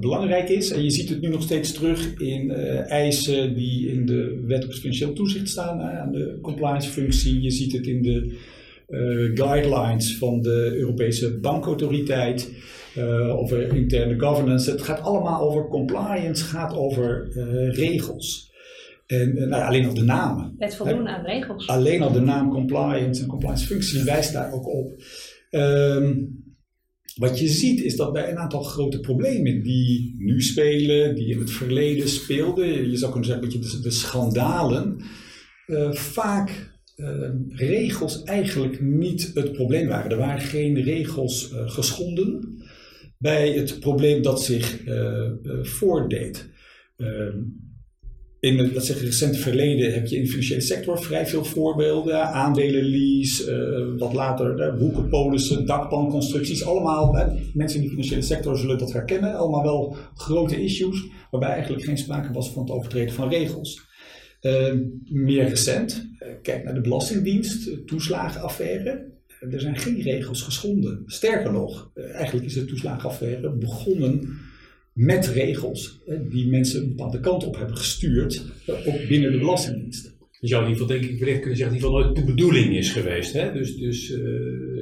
belangrijk 0.00 0.48
is. 0.48 0.70
En 0.70 0.82
je 0.82 0.90
ziet 0.90 1.08
het 1.08 1.20
nu 1.20 1.28
nog 1.28 1.42
steeds 1.42 1.72
terug 1.72 2.18
in 2.18 2.50
eisen 2.86 3.54
die 3.54 3.92
in 3.92 4.06
de 4.06 4.42
wet 4.46 4.64
op 4.64 4.70
het 4.70 4.78
financieel 4.78 5.12
toezicht 5.12 5.48
staan 5.48 5.80
aan 5.80 6.12
de 6.12 6.38
compliance 6.42 6.90
functie. 6.90 7.40
Je 7.40 7.50
ziet 7.50 7.72
het 7.72 7.86
in 7.86 8.02
de 8.02 8.36
uh, 8.88 9.30
guidelines 9.34 10.16
van 10.16 10.42
de 10.42 10.72
Europese 10.76 11.38
bankautoriteit, 11.38 12.50
uh, 12.98 13.38
over 13.38 13.76
interne 13.76 14.18
governance. 14.18 14.70
Het 14.70 14.82
gaat 14.82 15.00
allemaal 15.00 15.40
over 15.40 15.68
compliance, 15.68 16.44
gaat 16.44 16.76
over 16.76 17.28
uh, 17.36 17.74
regels. 17.74 18.52
En 19.06 19.48
nou, 19.48 19.62
alleen 19.62 19.86
al 19.86 19.94
de 19.94 20.02
namen. 20.02 20.54
Het 20.58 20.76
voldoen 20.76 21.08
aan 21.08 21.24
regels. 21.24 21.66
Alleen 21.66 22.02
al 22.02 22.12
de 22.12 22.20
naam 22.20 22.50
compliance 22.50 23.22
en 23.22 23.28
compliance 23.28 23.66
functie 23.66 24.02
wijst 24.02 24.32
daar 24.32 24.52
ook 24.52 24.66
op. 24.66 25.02
Um, 25.50 26.42
wat 27.14 27.38
je 27.38 27.48
ziet 27.48 27.80
is 27.80 27.96
dat 27.96 28.12
bij 28.12 28.30
een 28.30 28.38
aantal 28.38 28.62
grote 28.62 29.00
problemen 29.00 29.62
die 29.62 30.14
nu 30.18 30.42
spelen, 30.42 31.14
die 31.14 31.26
in 31.26 31.38
het 31.38 31.50
verleden 31.50 32.08
speelden, 32.08 32.90
je 32.90 32.96
zou 32.96 33.12
kunnen 33.12 33.30
zeggen 33.30 33.46
een 33.46 33.60
beetje 33.60 33.76
de, 33.76 33.82
de 33.82 33.90
schandalen, 33.90 35.00
vaak 35.90 36.72
uh, 36.96 37.28
regels 37.48 38.22
eigenlijk 38.22 38.80
niet 38.80 39.30
het 39.34 39.52
probleem 39.52 39.88
waren. 39.88 40.10
Er 40.10 40.16
waren 40.16 40.40
geen 40.40 40.82
regels 40.82 41.52
uh, 41.52 41.70
geschonden 41.70 42.62
bij 43.18 43.52
het 43.52 43.80
probleem 43.80 44.22
dat 44.22 44.42
zich 44.42 44.82
voordeed. 45.62 46.52
In 48.44 48.58
het 48.58 48.72
laat 48.72 48.84
zeggen, 48.84 49.06
recente 49.06 49.38
verleden 49.38 49.92
heb 49.92 50.06
je 50.06 50.16
in 50.16 50.22
de 50.22 50.28
financiële 50.28 50.60
sector 50.60 51.02
vrij 51.02 51.26
veel 51.26 51.44
voorbeelden. 51.44 52.22
Aandelenlease, 52.22 53.50
uh, 53.50 53.98
wat 54.00 54.12
later 54.12 54.58
uh, 54.58 54.78
boekenpolissen, 54.78 55.66
dakpanconstructies. 55.66 56.64
Allemaal, 56.64 57.16
uh, 57.16 57.28
mensen 57.54 57.78
in 57.78 57.84
de 57.84 57.90
financiële 57.90 58.22
sector 58.22 58.58
zullen 58.58 58.78
dat 58.78 58.92
herkennen. 58.92 59.36
Allemaal 59.36 59.62
wel 59.62 59.96
grote 60.14 60.62
issues, 60.62 61.06
waarbij 61.30 61.50
eigenlijk 61.50 61.84
geen 61.84 61.98
sprake 61.98 62.32
was 62.32 62.50
van 62.50 62.62
het 62.62 62.70
overtreden 62.70 63.14
van 63.14 63.28
regels. 63.28 63.82
meer 65.04 65.48
recent, 65.48 66.10
kijk 66.42 66.64
naar 66.64 66.74
de 66.74 66.80
Belastingdienst, 66.80 67.86
toeslagenaffaire. 67.86 69.12
Er 69.50 69.60
zijn 69.60 69.76
geen 69.76 70.00
regels 70.00 70.42
geschonden. 70.42 71.02
Sterker 71.06 71.52
nog, 71.52 71.90
eigenlijk 71.94 72.46
is 72.46 72.54
de 72.54 72.64
toeslagenaffaire 72.64 73.50
begonnen 73.50 74.38
met 74.94 75.26
regels 75.26 76.00
die 76.30 76.48
mensen 76.48 76.82
een 76.82 76.88
bepaalde 76.88 77.20
kant 77.20 77.44
op 77.46 77.56
hebben 77.56 77.76
gestuurd, 77.76 78.44
ook 78.66 79.08
binnen 79.08 79.32
de 79.32 79.38
Belastingdienst. 79.38 80.12
Je 80.40 80.48
zou 80.48 80.62
in 80.62 80.70
ieder 80.70 80.86
geval 80.86 81.00
denk 81.00 81.10
ik 81.10 81.18
kunnen 81.40 81.56
zeggen 81.56 81.80
dat 81.80 81.90
geval 81.90 82.02
nooit 82.02 82.16
de 82.16 82.24
bedoeling 82.24 82.76
is 82.76 82.90
geweest. 82.90 83.32
Hè? 83.32 83.52
Dus, 83.52 83.76
dus 83.76 84.10
uh, 84.10 84.18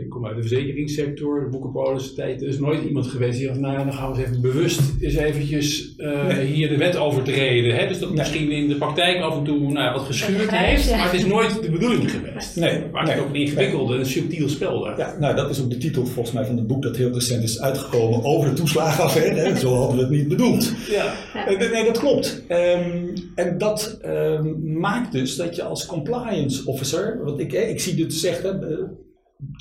ik 0.03 0.11
kom 0.11 0.27
uit 0.27 0.37
de 0.37 0.41
verzekeringssector, 0.41 1.41
de 1.41 1.51
boekenpolis 1.51 2.15
tijd. 2.15 2.43
Er 2.43 2.49
is 2.49 2.59
nooit 2.59 2.85
iemand 2.85 3.07
geweest 3.07 3.39
die 3.39 3.47
dacht, 3.47 3.61
nou 3.61 3.77
dan 3.77 3.93
gaan 3.93 4.13
we 4.13 4.19
eens 4.19 4.27
even 4.29 4.41
bewust 4.41 4.81
eens 5.01 5.15
eventjes 5.15 5.95
uh, 5.99 6.27
nee. 6.27 6.47
hier 6.47 6.69
de 6.69 6.77
wet 6.77 6.97
overtreden. 6.97 7.77
Hè? 7.77 7.89
Dus 7.89 7.99
dat 7.99 8.09
nee. 8.09 8.19
misschien 8.19 8.51
in 8.51 8.69
de 8.69 8.77
praktijk 8.77 9.21
af 9.21 9.37
en 9.37 9.45
toe 9.45 9.73
nou, 9.73 9.95
wat 9.95 10.03
geschuurd 10.03 10.51
heeft, 10.51 10.91
maar 10.91 11.05
het 11.05 11.21
is 11.21 11.27
nooit 11.27 11.63
de 11.63 11.71
bedoeling 11.71 12.11
geweest. 12.11 12.57
Nee. 12.57 12.81
Maakt 12.93 13.07
nee. 13.07 13.15
het 13.15 13.25
ook 13.25 13.31
een 13.31 13.41
ingewikkeld 13.41 13.91
en 13.91 14.07
subtiel 14.07 14.49
spel 14.49 14.81
daar. 14.81 14.99
Ja, 14.99 15.17
nou 15.19 15.37
dat 15.37 15.51
is 15.51 15.63
ook 15.63 15.71
de 15.71 15.77
titel 15.77 16.07
volgens 16.07 16.35
mij 16.35 16.45
van 16.45 16.57
het 16.57 16.67
boek 16.67 16.83
dat 16.83 16.97
heel 16.97 17.13
recent 17.13 17.43
is 17.43 17.61
uitgekomen 17.61 18.25
over 18.25 18.49
de 18.49 18.55
toeslagenaffaire. 18.55 19.59
Zo 19.59 19.75
hadden 19.75 19.97
we 19.97 20.03
het 20.03 20.11
niet 20.11 20.29
bedoeld. 20.29 20.73
Ja. 20.91 21.13
Uh, 21.49 21.71
nee, 21.73 21.85
dat 21.85 21.99
klopt. 21.99 22.43
Um, 22.49 23.13
en 23.35 23.59
dat 23.59 24.01
um, 24.05 24.79
maakt 24.79 25.13
dus 25.13 25.37
dat 25.37 25.57
je 25.57 25.63
als 25.63 25.87
compliance 25.87 26.67
officer, 26.67 27.21
want 27.25 27.41
ik, 27.41 27.53
ik 27.53 27.81
zie 27.81 27.95
dit 27.95 28.15
zeggen, 28.15 28.67
uh, 28.71 28.79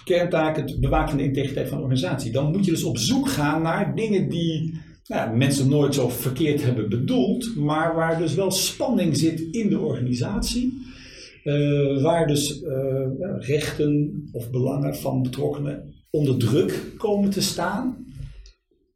kerntaak 0.03 0.55
het 0.55 0.79
bewaken 0.79 1.09
van 1.09 1.17
de 1.17 1.23
integriteit 1.23 1.67
van 1.67 1.77
de 1.77 1.83
organisatie. 1.83 2.31
Dan 2.31 2.51
moet 2.51 2.65
je 2.65 2.71
dus 2.71 2.83
op 2.83 2.97
zoek 2.97 3.29
gaan 3.29 3.61
naar 3.61 3.95
dingen 3.95 4.29
die 4.29 4.79
nou, 5.07 5.37
mensen 5.37 5.69
nooit 5.69 5.95
zo 5.95 6.09
verkeerd 6.09 6.63
hebben 6.63 6.89
bedoeld, 6.89 7.55
maar 7.55 7.95
waar 7.95 8.17
dus 8.17 8.33
wel 8.33 8.51
spanning 8.51 9.17
zit 9.17 9.39
in 9.39 9.69
de 9.69 9.79
organisatie. 9.79 10.89
Uh, 11.43 12.01
waar 12.01 12.27
dus 12.27 12.61
uh, 12.61 13.07
rechten 13.37 14.23
of 14.31 14.49
belangen 14.49 14.95
van 14.95 15.21
betrokkenen 15.21 15.93
onder 16.09 16.37
druk 16.37 16.83
komen 16.97 17.29
te 17.29 17.41
staan. 17.41 18.05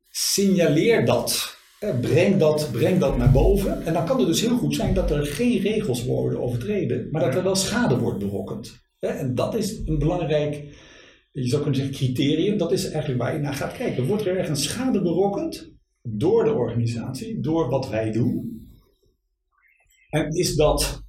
Signaleer 0.10 1.06
dat 1.06 1.56
Breng 2.02 2.38
dat, 2.38 2.70
breng 2.72 3.00
dat 3.00 3.18
naar 3.18 3.32
boven. 3.32 3.86
En 3.86 3.94
dan 3.94 4.06
kan 4.06 4.18
het 4.18 4.28
dus 4.28 4.42
heel 4.42 4.58
goed 4.58 4.76
zijn 4.76 4.94
dat 4.94 5.12
er 5.12 5.26
geen 5.26 5.60
regels 5.60 6.06
worden 6.06 6.42
overtreden, 6.42 7.08
maar 7.12 7.22
dat 7.22 7.36
er 7.36 7.44
wel 7.44 7.56
schade 7.56 7.98
wordt 7.98 8.20
berokkend. 8.20 8.85
En 9.10 9.36
dat 9.36 9.56
is 9.56 9.82
een 9.86 10.00
belangrijk, 10.00 10.64
je 11.32 11.48
zou 11.48 11.62
kunnen 11.62 11.80
zeggen, 11.80 11.98
criterium. 11.98 12.58
Dat 12.58 12.72
is 12.72 12.90
eigenlijk 12.90 13.22
waar 13.22 13.34
je 13.34 13.40
naar 13.40 13.54
gaat 13.54 13.78
kijken. 13.78 14.06
Wordt 14.06 14.26
er 14.26 14.38
ergens 14.38 14.64
schade 14.64 15.02
berokkend 15.02 15.74
door 16.02 16.44
de 16.44 16.54
organisatie, 16.54 17.40
door 17.40 17.70
wat 17.70 17.90
wij 17.90 18.12
doen? 18.12 18.68
En 20.10 20.30
is 20.30 20.56
dat, 20.56 21.04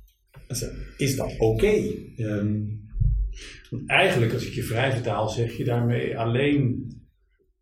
is 0.97 1.17
dat 1.17 1.39
oké? 1.39 1.83
Um, 2.17 2.85
eigenlijk, 3.87 4.33
als 4.33 4.47
ik 4.47 4.53
je 4.53 4.63
vrij 4.63 4.93
vertaal, 4.93 5.29
zeg 5.29 5.57
je 5.57 5.65
daarmee 5.65 6.19
alleen 6.19 6.91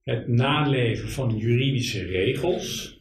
het 0.03 0.29
naleven 0.29 1.09
van 1.09 1.37
juridische 1.37 2.05
regels 2.05 2.99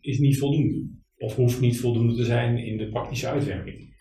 is 0.00 0.18
niet 0.18 0.38
voldoende. 0.38 0.88
Of 1.16 1.34
hoeft 1.34 1.60
niet 1.60 1.80
voldoende 1.80 2.14
te 2.14 2.24
zijn 2.24 2.58
in 2.58 2.76
de 2.76 2.88
praktische 2.88 3.28
uitwerking. 3.28 3.95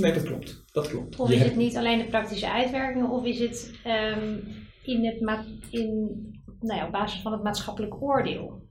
Nee, 0.00 0.12
dat 0.12 0.22
klopt. 0.22 0.64
Dat 0.72 0.88
klopt. 0.88 1.18
Of 1.18 1.30
is 1.30 1.42
het 1.42 1.56
niet 1.56 1.76
alleen 1.76 1.98
de 1.98 2.04
praktische 2.04 2.50
uitwerking, 2.50 3.08
of 3.08 3.24
is 3.24 3.38
het 3.38 3.72
um, 3.86 4.42
in 4.82 5.04
het 5.04 5.44
in, 5.70 6.16
nou 6.60 6.78
ja, 6.78 6.86
op 6.86 6.92
basis 6.92 7.20
van 7.20 7.32
het 7.32 7.42
maatschappelijk 7.42 8.02
oordeel? 8.02 8.66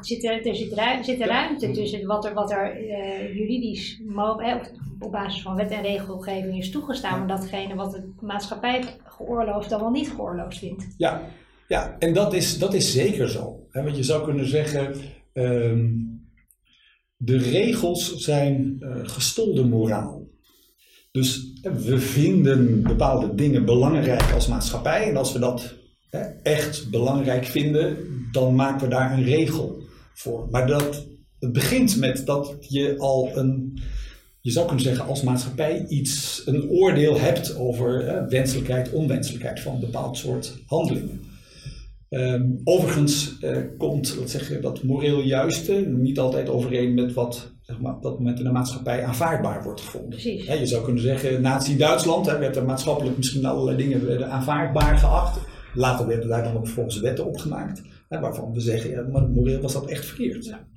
Zit 0.00 0.24
er, 0.24 0.46
er, 0.46 0.54
zit, 0.54 0.72
ruimte, 0.72 1.04
zit 1.04 1.20
er 1.20 1.26
ruimte 1.26 1.70
tussen 1.70 2.06
wat 2.06 2.24
er, 2.24 2.34
wat 2.34 2.50
er 2.50 2.80
uh, 2.80 3.36
juridisch 3.36 4.02
mogelijk, 4.06 4.72
op 4.98 5.12
basis 5.12 5.42
van 5.42 5.56
wet 5.56 5.70
en 5.70 5.82
regelgeving 5.82 6.58
is 6.58 6.70
toegestaan, 6.70 7.18
maar 7.18 7.28
datgene 7.28 7.74
wat 7.74 7.92
de 7.92 8.12
maatschappij 8.20 8.84
geoorloofd 9.04 9.70
dan 9.70 9.80
wel 9.80 9.90
niet 9.90 10.10
geoorloofd 10.10 10.58
vindt? 10.58 10.94
Ja, 10.96 11.22
ja, 11.68 11.96
en 11.98 12.14
dat 12.14 12.32
is, 12.32 12.58
dat 12.58 12.74
is 12.74 12.92
zeker 12.92 13.28
zo. 13.28 13.66
Want 13.72 13.96
je 13.96 14.02
zou 14.02 14.24
kunnen 14.24 14.48
zeggen, 14.48 14.94
um, 15.32 16.13
de 17.16 17.36
regels 17.36 18.16
zijn 18.16 18.76
uh, 18.80 18.96
gestolde 19.02 19.64
moraal. 19.64 20.28
Dus 21.10 21.52
we 21.62 21.98
vinden 21.98 22.82
bepaalde 22.82 23.34
dingen 23.34 23.64
belangrijk 23.64 24.32
als 24.32 24.46
maatschappij. 24.46 25.08
En 25.08 25.16
als 25.16 25.32
we 25.32 25.38
dat 25.38 25.74
hè, 26.10 26.20
echt 26.42 26.90
belangrijk 26.90 27.44
vinden, 27.44 27.96
dan 28.32 28.54
maken 28.54 28.80
we 28.80 28.94
daar 28.94 29.12
een 29.12 29.24
regel 29.24 29.82
voor. 30.14 30.48
Maar 30.50 30.66
dat, 30.66 31.06
het 31.38 31.52
begint 31.52 31.96
met 31.96 32.26
dat 32.26 32.56
je 32.60 32.94
al 32.98 33.30
een, 33.34 33.80
je 34.40 34.50
zou 34.50 34.66
kunnen 34.66 34.84
zeggen 34.84 35.06
als 35.06 35.22
maatschappij 35.22 35.86
iets, 35.88 36.42
een 36.44 36.68
oordeel 36.68 37.20
hebt 37.20 37.56
over 37.56 38.06
hè, 38.06 38.28
wenselijkheid, 38.28 38.92
onwenselijkheid 38.92 39.60
van 39.60 39.74
een 39.74 39.80
bepaald 39.80 40.16
soort 40.16 40.58
handelingen. 40.66 41.20
Um, 42.14 42.60
overigens 42.64 43.38
uh, 43.40 43.56
komt 43.78 44.18
dat, 44.18 44.30
zeg, 44.30 44.60
dat 44.60 44.82
moreel 44.82 45.20
juiste 45.20 45.72
niet 45.72 46.18
altijd 46.18 46.48
overeen 46.48 46.94
met 46.94 47.12
wat 47.12 47.52
zeg 47.60 47.80
maar, 47.80 47.94
op 47.94 48.02
dat 48.02 48.18
moment 48.18 48.38
in 48.38 48.44
de 48.44 48.50
maatschappij 48.50 49.04
aanvaardbaar 49.04 49.62
wordt 49.62 49.80
gevonden. 49.80 50.18
He, 50.20 50.54
je 50.54 50.66
zou 50.66 50.84
kunnen 50.84 51.02
zeggen, 51.02 51.42
Nazi-Duitsland 51.42 52.26
werd 52.26 52.56
er 52.56 52.64
maatschappelijk 52.64 53.16
misschien 53.16 53.44
allerlei 53.44 53.76
dingen 53.76 54.06
werden 54.06 54.30
aanvaardbaar 54.30 54.98
geacht. 54.98 55.40
Later 55.74 56.06
werden 56.06 56.28
daar 56.28 56.42
dan 56.42 56.56
ook 56.56 56.68
volgens 56.68 57.00
wetten 57.00 57.26
opgemaakt, 57.26 57.82
hè, 58.08 58.20
waarvan 58.20 58.52
we 58.52 58.60
zeggen, 58.60 58.90
ja, 58.90 59.02
maar 59.02 59.28
moreel 59.28 59.60
was 59.60 59.72
dat 59.72 59.88
echt 59.88 60.06
verkeerd. 60.06 60.44
Ja. 60.44 60.68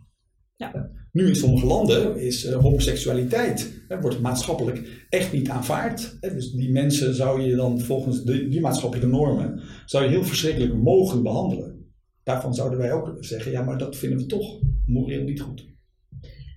Ja. 0.55 0.89
Nu 1.11 1.27
in 1.27 1.35
sommige 1.35 1.65
landen 1.65 2.19
is 2.19 2.45
uh, 2.45 2.55
homoseksualiteit, 2.55 3.83
hè, 3.87 4.01
wordt 4.01 4.21
maatschappelijk 4.21 5.05
echt 5.09 5.33
niet 5.33 5.49
aanvaard. 5.49 6.17
Hè, 6.19 6.33
dus 6.33 6.51
die 6.51 6.71
mensen 6.71 7.15
zou 7.15 7.41
je 7.41 7.55
dan 7.55 7.79
volgens 7.79 8.23
die 8.23 8.61
maatschappelijke 8.61 9.09
normen, 9.09 9.61
zou 9.85 10.03
je 10.03 10.09
heel 10.09 10.23
verschrikkelijk 10.23 10.73
mogen 10.73 11.23
behandelen. 11.23 11.91
Daarvan 12.23 12.53
zouden 12.53 12.79
wij 12.79 12.93
ook 12.93 13.17
zeggen, 13.19 13.51
ja 13.51 13.63
maar 13.63 13.77
dat 13.77 13.97
vinden 13.97 14.19
we 14.19 14.25
toch 14.25 14.59
moreel 14.85 15.23
niet 15.23 15.41
goed. 15.41 15.75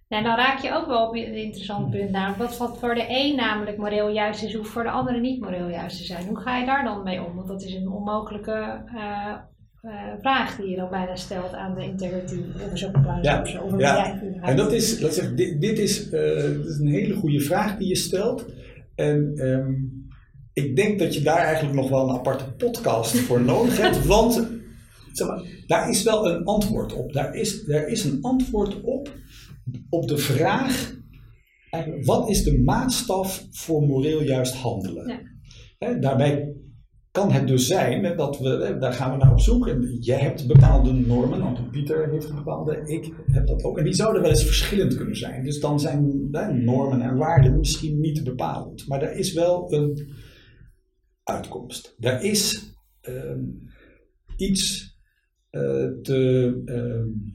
Nou, 0.08 0.22
dan 0.22 0.36
raak 0.36 0.62
je 0.62 0.74
ook 0.74 0.86
wel 0.86 1.06
op 1.06 1.14
een 1.14 1.34
interessant 1.34 1.90
punt 1.90 2.10
namelijk. 2.10 2.52
Wat 2.52 2.78
voor 2.78 2.94
de 2.94 3.06
een 3.08 3.36
namelijk 3.36 3.76
moreel 3.76 4.08
juist 4.08 4.42
is, 4.42 4.54
hoeft 4.54 4.70
voor 4.70 4.82
de 4.82 4.90
andere 4.90 5.20
niet 5.20 5.40
moreel 5.40 5.68
juist 5.68 5.96
te 5.96 6.04
zijn. 6.04 6.26
Hoe 6.26 6.40
ga 6.40 6.58
je 6.58 6.66
daar 6.66 6.84
dan 6.84 7.02
mee 7.02 7.24
om? 7.24 7.36
Want 7.36 7.48
dat 7.48 7.62
is 7.62 7.74
een 7.74 7.88
onmogelijke 7.88 8.84
uh, 8.94 9.36
vraag 10.20 10.56
die 10.56 10.68
je 10.68 10.76
dan 10.76 10.90
bijna 10.90 11.16
stelt 11.16 11.52
aan 11.52 11.74
de 11.74 11.84
integrity 11.84 12.40
of 12.72 12.78
zo 12.78 12.90
ja, 13.22 13.40
of 13.62 13.78
ja. 13.78 14.20
En 14.42 14.56
dat 14.56 14.72
is, 14.72 15.00
laat 15.00 15.14
zeggen, 15.14 15.36
dit, 15.36 15.60
dit, 15.60 15.78
is, 15.78 16.04
uh, 16.04 16.10
dit, 16.10 16.66
is, 16.66 16.78
een 16.78 16.88
hele 16.88 17.14
goede 17.14 17.40
vraag 17.40 17.78
die 17.78 17.88
je 17.88 17.96
stelt. 17.96 18.46
En 18.94 19.46
um, 19.46 20.08
ik 20.52 20.76
denk 20.76 20.98
dat 20.98 21.14
je 21.14 21.22
daar 21.22 21.44
eigenlijk 21.44 21.74
nog 21.74 21.88
wel 21.88 22.08
een 22.08 22.14
aparte 22.14 22.52
podcast 22.52 23.18
voor 23.18 23.40
nodig 23.52 23.76
hebt, 23.76 24.06
want 24.06 24.48
zeg 25.12 25.28
maar, 25.28 25.42
daar 25.66 25.90
is 25.90 26.02
wel 26.02 26.30
een 26.30 26.44
antwoord 26.44 26.92
op. 26.92 27.12
Daar 27.12 27.34
is, 27.34 27.64
daar 27.64 27.88
is 27.88 28.04
een 28.04 28.18
antwoord 28.22 28.80
op, 28.80 29.12
op 29.88 30.08
de 30.08 30.18
vraag, 30.18 30.94
wat 32.02 32.28
is 32.28 32.42
de 32.42 32.58
maatstaf 32.58 33.46
voor 33.50 33.82
moreel 33.82 34.22
juist 34.22 34.54
handelen? 34.54 35.08
Ja. 35.08 35.20
He, 35.78 35.98
daarbij 35.98 36.52
kan 37.10 37.32
het 37.32 37.48
dus 37.48 37.66
zijn 37.66 38.16
dat 38.16 38.38
we, 38.38 38.76
daar 38.80 38.92
gaan 38.92 39.10
we 39.10 39.16
naar 39.16 39.32
op 39.32 39.40
zoek. 39.40 39.68
En 39.68 39.96
jij 40.00 40.18
hebt 40.18 40.46
bepaalde 40.46 40.92
normen, 40.92 41.42
Anton 41.42 41.70
Pieter 41.70 42.10
heeft 42.10 42.34
bepaalde, 42.34 42.82
ik 42.86 43.12
heb 43.26 43.46
dat 43.46 43.64
ook. 43.64 43.78
En 43.78 43.84
die 43.84 43.94
zouden 43.94 44.22
wel 44.22 44.30
eens 44.30 44.44
verschillend 44.44 44.96
kunnen 44.96 45.16
zijn. 45.16 45.44
Dus 45.44 45.60
dan 45.60 45.80
zijn 45.80 46.30
normen 46.64 47.00
en 47.00 47.16
waarden 47.16 47.58
misschien 47.58 48.00
niet 48.00 48.24
bepalend. 48.24 48.86
Maar 48.88 49.02
er 49.02 49.16
is 49.16 49.32
wel 49.32 49.72
een 49.72 50.12
uitkomst. 51.22 51.96
Er 51.98 52.22
is 52.22 52.74
uh, 53.02 53.36
iets 54.36 54.96
uh, 55.50 55.88
te. 56.02 56.62
Uh, 56.64 57.28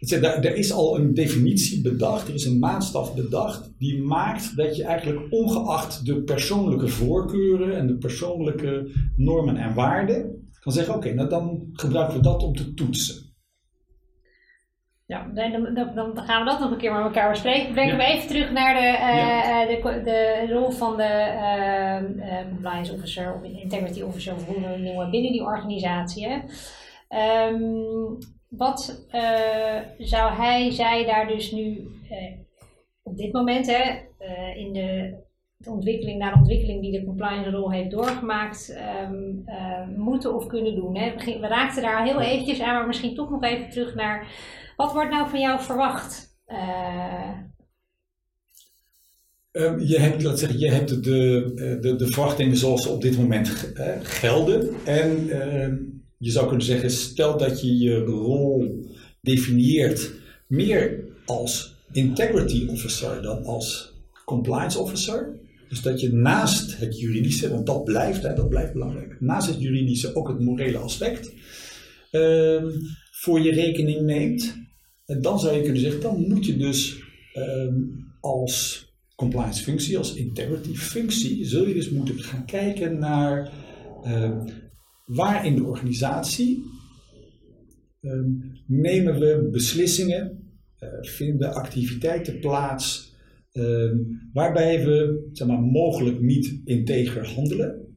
er 0.00 0.56
is 0.56 0.72
al 0.72 0.98
een 0.98 1.14
definitie 1.14 1.82
bedacht, 1.82 2.28
er 2.28 2.34
is 2.34 2.44
een 2.44 2.58
maatstaf 2.58 3.14
bedacht, 3.14 3.72
die 3.78 4.02
maakt 4.02 4.56
dat 4.56 4.76
je 4.76 4.84
eigenlijk 4.84 5.32
ongeacht 5.32 6.06
de 6.06 6.22
persoonlijke 6.22 6.88
voorkeuren 6.88 7.76
en 7.76 7.86
de 7.86 7.96
persoonlijke 7.96 8.90
normen 9.16 9.56
en 9.56 9.74
waarden, 9.74 10.48
kan 10.60 10.72
zeggen: 10.72 10.94
oké, 10.94 11.14
nou 11.14 11.28
dan 11.28 11.68
gebruiken 11.72 12.16
we 12.16 12.22
dat 12.22 12.42
om 12.42 12.54
te 12.54 12.74
toetsen. 12.74 13.24
Ja, 15.06 15.30
dan, 15.34 15.74
dan, 15.94 16.18
gaan 16.18 16.44
we 16.44 16.50
dat 16.50 16.60
nog 16.60 16.70
een 16.70 16.78
keer 16.78 16.92
met 16.92 17.02
elkaar 17.02 17.30
bespreken. 17.30 17.72
Brengen 17.72 17.96
ja. 17.96 18.06
we 18.06 18.12
even 18.12 18.28
terug 18.28 18.52
naar 18.52 18.74
de, 18.74 18.80
uh, 18.80 19.82
de, 19.82 20.02
de, 20.02 20.52
rol 20.52 20.70
van 20.70 20.96
de 20.96 21.32
uh, 22.18 22.48
compliance 22.48 22.92
officer 22.92 23.34
of 23.34 23.42
integrity 23.42 24.02
officer, 24.02 24.34
of 24.34 24.46
hoe 24.46 24.60
we 24.60 24.66
het 24.66 24.80
noemen, 24.80 25.10
binnen 25.10 25.32
die 25.32 25.42
organisatie. 25.42 26.42
Um, 27.08 28.18
wat 28.48 29.06
zou 29.98 30.32
hij, 30.32 30.70
zij 30.70 31.04
daar 31.04 31.28
dus 31.28 31.50
nu 31.50 31.88
op 33.06 33.16
dit 33.16 33.32
moment, 33.32 33.66
hè, 33.66 33.82
uh, 34.20 34.56
in 34.56 34.72
de, 34.72 35.14
de, 35.56 35.70
ontwikkeling 35.70 36.18
naar 36.18 36.32
de 36.32 36.38
ontwikkeling 36.38 36.80
die 36.80 37.00
de 37.00 37.04
compliance 37.04 37.50
rol 37.50 37.72
heeft 37.72 37.90
doorgemaakt, 37.90 38.76
um, 39.10 39.42
uh, 39.46 39.88
moeten 39.96 40.34
of 40.34 40.46
kunnen 40.46 40.74
doen. 40.74 40.96
Hè. 40.96 41.14
We, 41.40 41.46
raakten 41.46 41.82
daar 41.82 42.04
heel 42.04 42.20
eventjes 42.20 42.60
aan, 42.60 42.74
maar 42.74 42.86
misschien 42.86 43.14
toch 43.14 43.30
nog 43.30 43.42
even 43.42 43.70
terug 43.70 43.94
naar 43.94 44.26
wat 44.76 44.92
wordt 44.92 45.10
nou 45.10 45.28
van 45.28 45.40
jou 45.40 45.60
verwacht? 45.60 46.38
Um, 49.52 49.80
je 49.80 49.98
hebt, 49.98 50.22
laat 50.22 50.38
zeggen, 50.38 50.58
je 50.58 50.70
hebt 50.70 51.04
de, 51.04 51.52
de, 51.80 51.96
de 51.96 52.06
verwachtingen 52.06 52.56
zoals 52.56 52.82
ze 52.82 52.88
op 52.88 53.02
dit 53.02 53.18
moment 53.18 53.48
gelden. 54.02 54.74
En 54.84 55.30
ehm, 55.30 55.74
je 56.26 56.32
zou 56.32 56.46
kunnen 56.46 56.66
zeggen, 56.66 56.90
stel 56.90 57.38
dat 57.38 57.60
je 57.60 57.78
je 57.78 57.98
rol 57.98 58.84
definieert 59.20 60.12
meer 60.46 61.04
als 61.24 61.74
integrity 61.92 62.66
officer 62.66 63.22
dan 63.22 63.44
als 63.44 63.92
compliance 64.24 64.78
officer. 64.78 65.38
Dus 65.68 65.82
dat 65.82 66.00
je 66.00 66.12
naast 66.12 66.78
het 66.78 66.98
juridische, 66.98 67.50
want 67.50 67.66
dat 67.66 67.84
blijft, 67.84 68.22
hè, 68.22 68.34
dat 68.34 68.48
blijft 68.48 68.72
belangrijk, 68.72 69.20
naast 69.20 69.48
het 69.48 69.60
juridische 69.60 70.14
ook 70.14 70.28
het 70.28 70.40
morele 70.40 70.78
aspect 70.78 71.32
uh, 72.12 72.64
voor 73.10 73.40
je 73.40 73.52
rekening 73.52 74.00
neemt. 74.00 74.54
En 75.04 75.22
dan 75.22 75.40
zou 75.40 75.56
je 75.56 75.62
kunnen 75.62 75.80
zeggen, 75.80 76.00
dan 76.00 76.24
moet 76.28 76.46
je 76.46 76.56
dus 76.56 76.96
uh, 77.34 77.74
als 78.20 78.86
compliance 79.16 79.62
functie, 79.62 79.98
als 79.98 80.14
integrity 80.14 80.74
functie, 80.74 81.44
zul 81.44 81.66
je 81.66 81.74
dus 81.74 81.90
moeten 81.90 82.18
gaan 82.18 82.44
kijken 82.44 82.98
naar 82.98 83.52
uh, 84.04 84.30
waar 85.06 85.46
in 85.46 85.54
de 85.54 85.64
organisatie 85.64 86.64
ehm, 88.00 88.30
nemen 88.66 89.18
we 89.18 89.48
beslissingen 89.52 90.50
uh, 90.80 90.88
vinden 91.00 91.54
activiteiten 91.54 92.38
plaats 92.38 93.14
uh, 93.52 93.92
waarbij 94.32 94.84
we 94.84 95.28
zeg 95.32 95.48
maar, 95.48 95.60
mogelijk 95.60 96.20
niet 96.20 96.60
integer 96.64 97.26
handelen, 97.28 97.96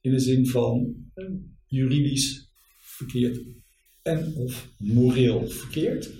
in 0.00 0.10
de 0.10 0.18
zin 0.18 0.46
van 0.46 0.94
uh, 1.14 1.30
juridisch 1.66 2.52
verkeerd 2.78 3.40
en 4.02 4.34
of 4.36 4.72
moreel 4.78 5.48
verkeerd. 5.48 6.10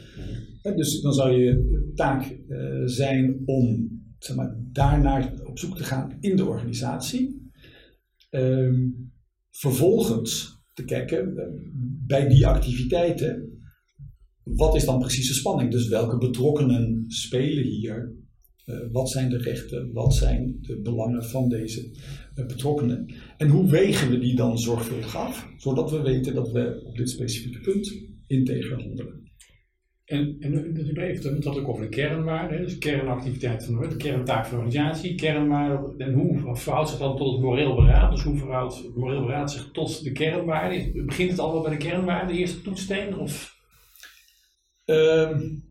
dus 0.63 1.01
dan 1.01 1.13
zou 1.13 1.33
je 1.33 1.91
taak 1.95 2.37
eh, 2.49 2.83
zijn 2.85 3.43
om 3.45 3.91
zeg 4.19 4.37
maar, 4.37 4.57
daarnaar 4.73 5.33
op 5.45 5.59
zoek 5.59 5.77
te 5.77 5.85
gaan 5.85 6.17
in 6.21 6.37
de 6.37 6.45
organisatie. 6.45 7.51
Ehm, 8.31 8.89
vervolgens 9.53 10.61
te 10.73 10.85
kijken 10.85 11.37
eh, 11.37 11.45
bij 12.07 12.29
die 12.29 12.47
activiteiten 12.47 13.53
wat 14.45 14.75
is 14.75 14.85
dan 14.85 14.99
precies 14.99 15.29
de 15.29 15.35
spanning? 15.35 15.71
Dus 15.71 15.89
welke 15.89 16.19
betrokkenen 16.19 17.05
spelen 17.09 17.65
hier? 17.65 18.21
Uh, 18.67 18.77
wat 18.93 19.11
zijn 19.11 19.31
de 19.31 19.39
rechten? 19.39 19.93
Wat 19.93 20.15
zijn 20.15 20.59
de 20.61 20.81
belangen 20.81 21.25
van 21.25 21.49
deze 21.49 21.91
uh, 22.35 22.47
betrokkenen? 22.47 23.15
En 23.37 23.49
hoe 23.49 23.71
wegen 23.71 24.11
we 24.11 24.19
die 24.19 24.37
dan 24.37 24.59
zorgvuldig 24.59 25.17
af, 25.17 25.49
zodat 25.57 25.91
we 25.91 26.01
weten 26.01 26.35
dat 26.35 26.53
we 26.53 26.83
op 26.85 26.97
dit 26.97 27.11
specifieke 27.11 27.61
punt 27.61 27.95
integer 28.27 28.83
handelen? 28.83 29.22
En, 30.13 30.37
en 30.41 30.75
dat 30.75 30.97
even 30.97 31.35
het 31.35 31.45
had 31.45 31.59
ook 31.59 31.69
over 31.69 31.83
de 31.83 31.89
kernwaarden, 31.89 32.63
dus 32.63 32.79
kernactiviteit 32.79 33.65
van 33.65 33.81
de, 33.81 33.89
de 33.89 33.97
kerntaak 33.97 34.47
van 34.47 34.59
de 34.59 34.65
organisatie, 34.65 35.15
kernwaarden. 35.15 35.95
En 35.99 36.13
hoe 36.13 36.57
verhoudt 36.57 36.89
zich 36.89 36.99
dan 36.99 37.17
tot 37.17 37.33
het 37.33 37.43
moreel 37.43 37.75
beraad? 37.75 38.11
Dus 38.11 38.23
hoe 38.23 38.37
verhoudt 38.37 38.77
het 38.77 38.97
moreel 38.97 39.25
beraad 39.25 39.53
zich 39.53 39.69
tot 39.73 40.05
de 40.05 40.13
kernwaarden? 40.13 41.07
Begint 41.07 41.31
het 41.31 41.39
allemaal 41.41 41.63
bij 41.63 41.71
de 41.71 41.85
kernwaarden, 41.85 42.35
de 42.35 42.41
eerste 42.41 42.63
toetssteen? 42.63 43.19
Of 43.19 43.61
Um, 44.87 45.65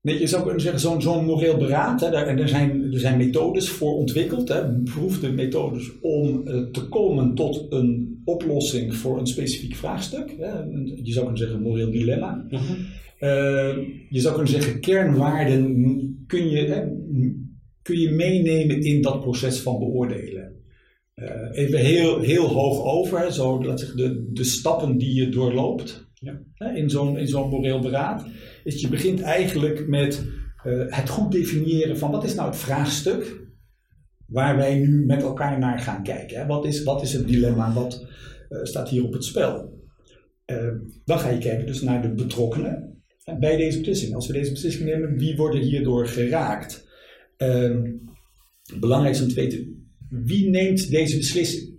je 0.00 0.26
zou 0.26 0.42
kunnen 0.42 0.60
zeggen, 0.60 0.80
zo'n 0.80 1.02
zo'n 1.02 1.24
moreel 1.24 1.56
beraad, 1.56 2.00
hè, 2.00 2.10
daar, 2.10 2.26
er 2.26 2.48
zijn, 2.48 2.92
er 2.92 2.98
zijn 2.98 3.16
methodes 3.16 3.68
voor 3.68 3.94
ontwikkeld, 3.94 4.48
hè, 4.48 4.72
beproefde 4.72 5.32
methodes 5.32 6.00
om 6.00 6.42
uh, 6.44 6.70
te 6.70 6.88
komen 6.88 7.34
tot 7.34 7.66
een 7.68 8.22
oplossing 8.24 8.94
voor 8.94 9.18
een 9.18 9.26
specifiek 9.26 9.74
vraagstuk. 9.74 10.34
Hè. 10.38 10.58
Je 11.02 11.12
zou 11.12 11.20
kunnen 11.24 11.38
zeggen, 11.38 11.56
een 11.56 11.62
moreel 11.62 11.90
dilemma. 11.90 12.46
-huh. 12.48 12.60
Uh, 13.22 13.76
je 14.08 14.20
zou 14.20 14.34
kunnen 14.34 14.52
zeggen, 14.52 14.80
kernwaarden 14.80 16.24
kun 16.26 16.50
je, 16.50 16.64
hè, 16.64 16.86
kun 17.82 17.98
je 17.98 18.10
meenemen 18.10 18.80
in 18.80 19.02
dat 19.02 19.20
proces 19.20 19.60
van 19.60 19.78
beoordelen. 19.78 20.60
Uh, 21.14 21.28
even 21.52 21.78
heel, 21.78 22.20
heel 22.20 22.46
hoog 22.46 22.84
over, 22.84 23.32
zo, 23.32 23.64
laat 23.64 23.80
zeggen, 23.80 23.96
de, 23.96 24.30
de 24.32 24.44
stappen 24.44 24.98
die 24.98 25.14
je 25.14 25.28
doorloopt 25.28 26.10
ja. 26.14 26.40
in 26.74 26.90
zo'n 26.90 27.26
zo'n 27.26 27.48
moreel 27.48 27.80
beraad, 27.80 28.26
is 28.64 28.80
je 28.80 28.88
begint 28.88 29.20
eigenlijk 29.20 29.88
met 29.88 30.26
uh, 30.66 30.84
het 30.86 31.08
goed 31.08 31.32
definiëren 31.32 31.98
van 31.98 32.10
wat 32.10 32.24
is 32.24 32.34
nou 32.34 32.48
het 32.48 32.58
vraagstuk 32.58 33.40
waar 34.26 34.56
wij 34.56 34.78
nu 34.78 35.06
met 35.06 35.22
elkaar 35.22 35.58
naar 35.58 35.78
gaan 35.78 36.02
kijken. 36.02 36.40
Hè? 36.40 36.46
Wat, 36.46 36.64
is, 36.64 36.82
wat 36.82 37.02
is 37.02 37.12
het 37.12 37.28
dilemma, 37.28 37.72
wat 37.72 38.06
uh, 38.48 38.62
staat 38.62 38.88
hier 38.88 39.04
op 39.04 39.12
het 39.12 39.24
spel? 39.24 39.80
Uh, 40.46 40.72
dan 41.04 41.18
ga 41.18 41.28
je 41.28 41.38
kijken 41.38 41.66
dus 41.66 41.82
naar 41.82 42.02
de 42.02 42.12
betrokkenen 42.12 43.01
bij 43.38 43.56
deze 43.56 43.78
beslissing. 43.78 44.14
Als 44.14 44.26
we 44.26 44.32
deze 44.32 44.52
beslissing 44.52 44.84
nemen, 44.84 45.18
wie 45.18 45.36
worden 45.36 45.60
hierdoor 45.60 46.06
geraakt? 46.06 46.90
belangrijk 48.80 49.14
is 49.14 49.22
om 49.22 49.28
te 49.28 49.34
weten, 49.34 49.86
wie 50.08 50.50
neemt 50.50 50.90
deze 50.90 51.16
beslissing? 51.16 51.72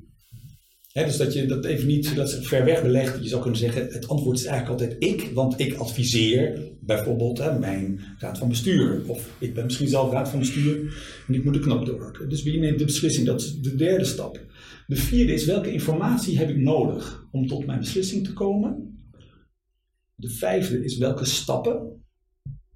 He, 0.91 1.05
dus 1.05 1.17
dat 1.17 1.33
je 1.33 1.45
dat 1.45 1.65
even 1.65 1.87
niet 1.87 2.15
dat 2.15 2.33
ver 2.33 2.65
weg 2.65 2.81
belegt. 2.81 3.23
Je 3.23 3.29
zou 3.29 3.41
kunnen 3.41 3.59
zeggen, 3.59 3.87
het 3.91 4.07
antwoord 4.07 4.39
is 4.39 4.45
eigenlijk 4.45 4.81
altijd 4.81 5.03
ik, 5.03 5.31
want 5.33 5.59
ik 5.59 5.73
adviseer 5.73 6.71
bijvoorbeeld 6.81 7.59
mijn 7.59 7.99
raad 8.19 8.37
van 8.37 8.49
bestuur. 8.49 9.01
Of 9.07 9.29
ik 9.39 9.53
ben 9.53 9.65
misschien 9.65 9.87
zelf 9.87 10.11
raad 10.11 10.29
van 10.29 10.39
bestuur 10.39 10.95
en 11.27 11.33
ik 11.33 11.43
moet 11.43 11.53
de 11.53 11.59
knop 11.59 11.85
doorwerken. 11.85 12.29
Dus 12.29 12.43
wie 12.43 12.59
neemt 12.59 12.79
de 12.79 12.85
beslissing? 12.85 13.25
Dat 13.25 13.41
is 13.41 13.59
de 13.59 13.75
derde 13.75 14.05
stap. 14.05 14.41
De 14.87 14.95
vierde 14.95 15.33
is, 15.33 15.45
welke 15.45 15.71
informatie 15.71 16.37
heb 16.37 16.49
ik 16.49 16.57
nodig 16.57 17.27
om 17.31 17.47
tot 17.47 17.65
mijn 17.65 17.79
beslissing 17.79 18.25
te 18.25 18.33
komen? 18.33 19.02
De 20.23 20.29
vijfde 20.29 20.83
is, 20.83 20.97
welke 20.97 21.25
stappen, 21.25 22.01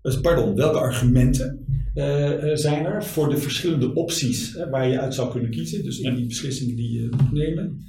dus 0.02 0.20
pardon, 0.20 0.56
welke 0.56 0.78
argumenten 0.78 1.66
uh, 1.96 2.40
zijn 2.54 2.86
er 2.86 3.04
voor 3.04 3.30
de 3.30 3.38
verschillende 3.38 3.94
opties 3.94 4.54
hè, 4.54 4.70
waar 4.70 4.88
je 4.88 5.00
uit 5.00 5.14
zou 5.14 5.32
kunnen 5.32 5.50
kiezen. 5.50 5.84
Dus 5.84 6.00
in 6.00 6.16
die 6.16 6.26
beslissingen 6.26 6.76
die 6.76 7.02
je 7.02 7.10
moet 7.18 7.32
nemen. 7.32 7.86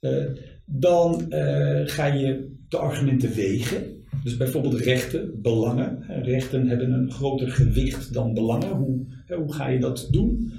Uh, 0.00 0.24
dan 0.66 1.26
uh, 1.28 1.80
ga 1.84 2.06
je 2.06 2.56
de 2.68 2.76
argumenten 2.76 3.32
wegen. 3.32 4.04
Dus 4.24 4.36
bijvoorbeeld 4.36 4.80
rechten, 4.80 5.40
belangen. 5.40 6.04
Rechten 6.22 6.68
hebben 6.68 6.92
een 6.92 7.10
groter 7.10 7.50
gewicht 7.50 8.12
dan 8.12 8.34
belangen. 8.34 8.70
Hoe, 8.70 9.06
hoe 9.36 9.52
ga 9.52 9.68
je 9.68 9.78
dat 9.78 10.08
doen? 10.10 10.52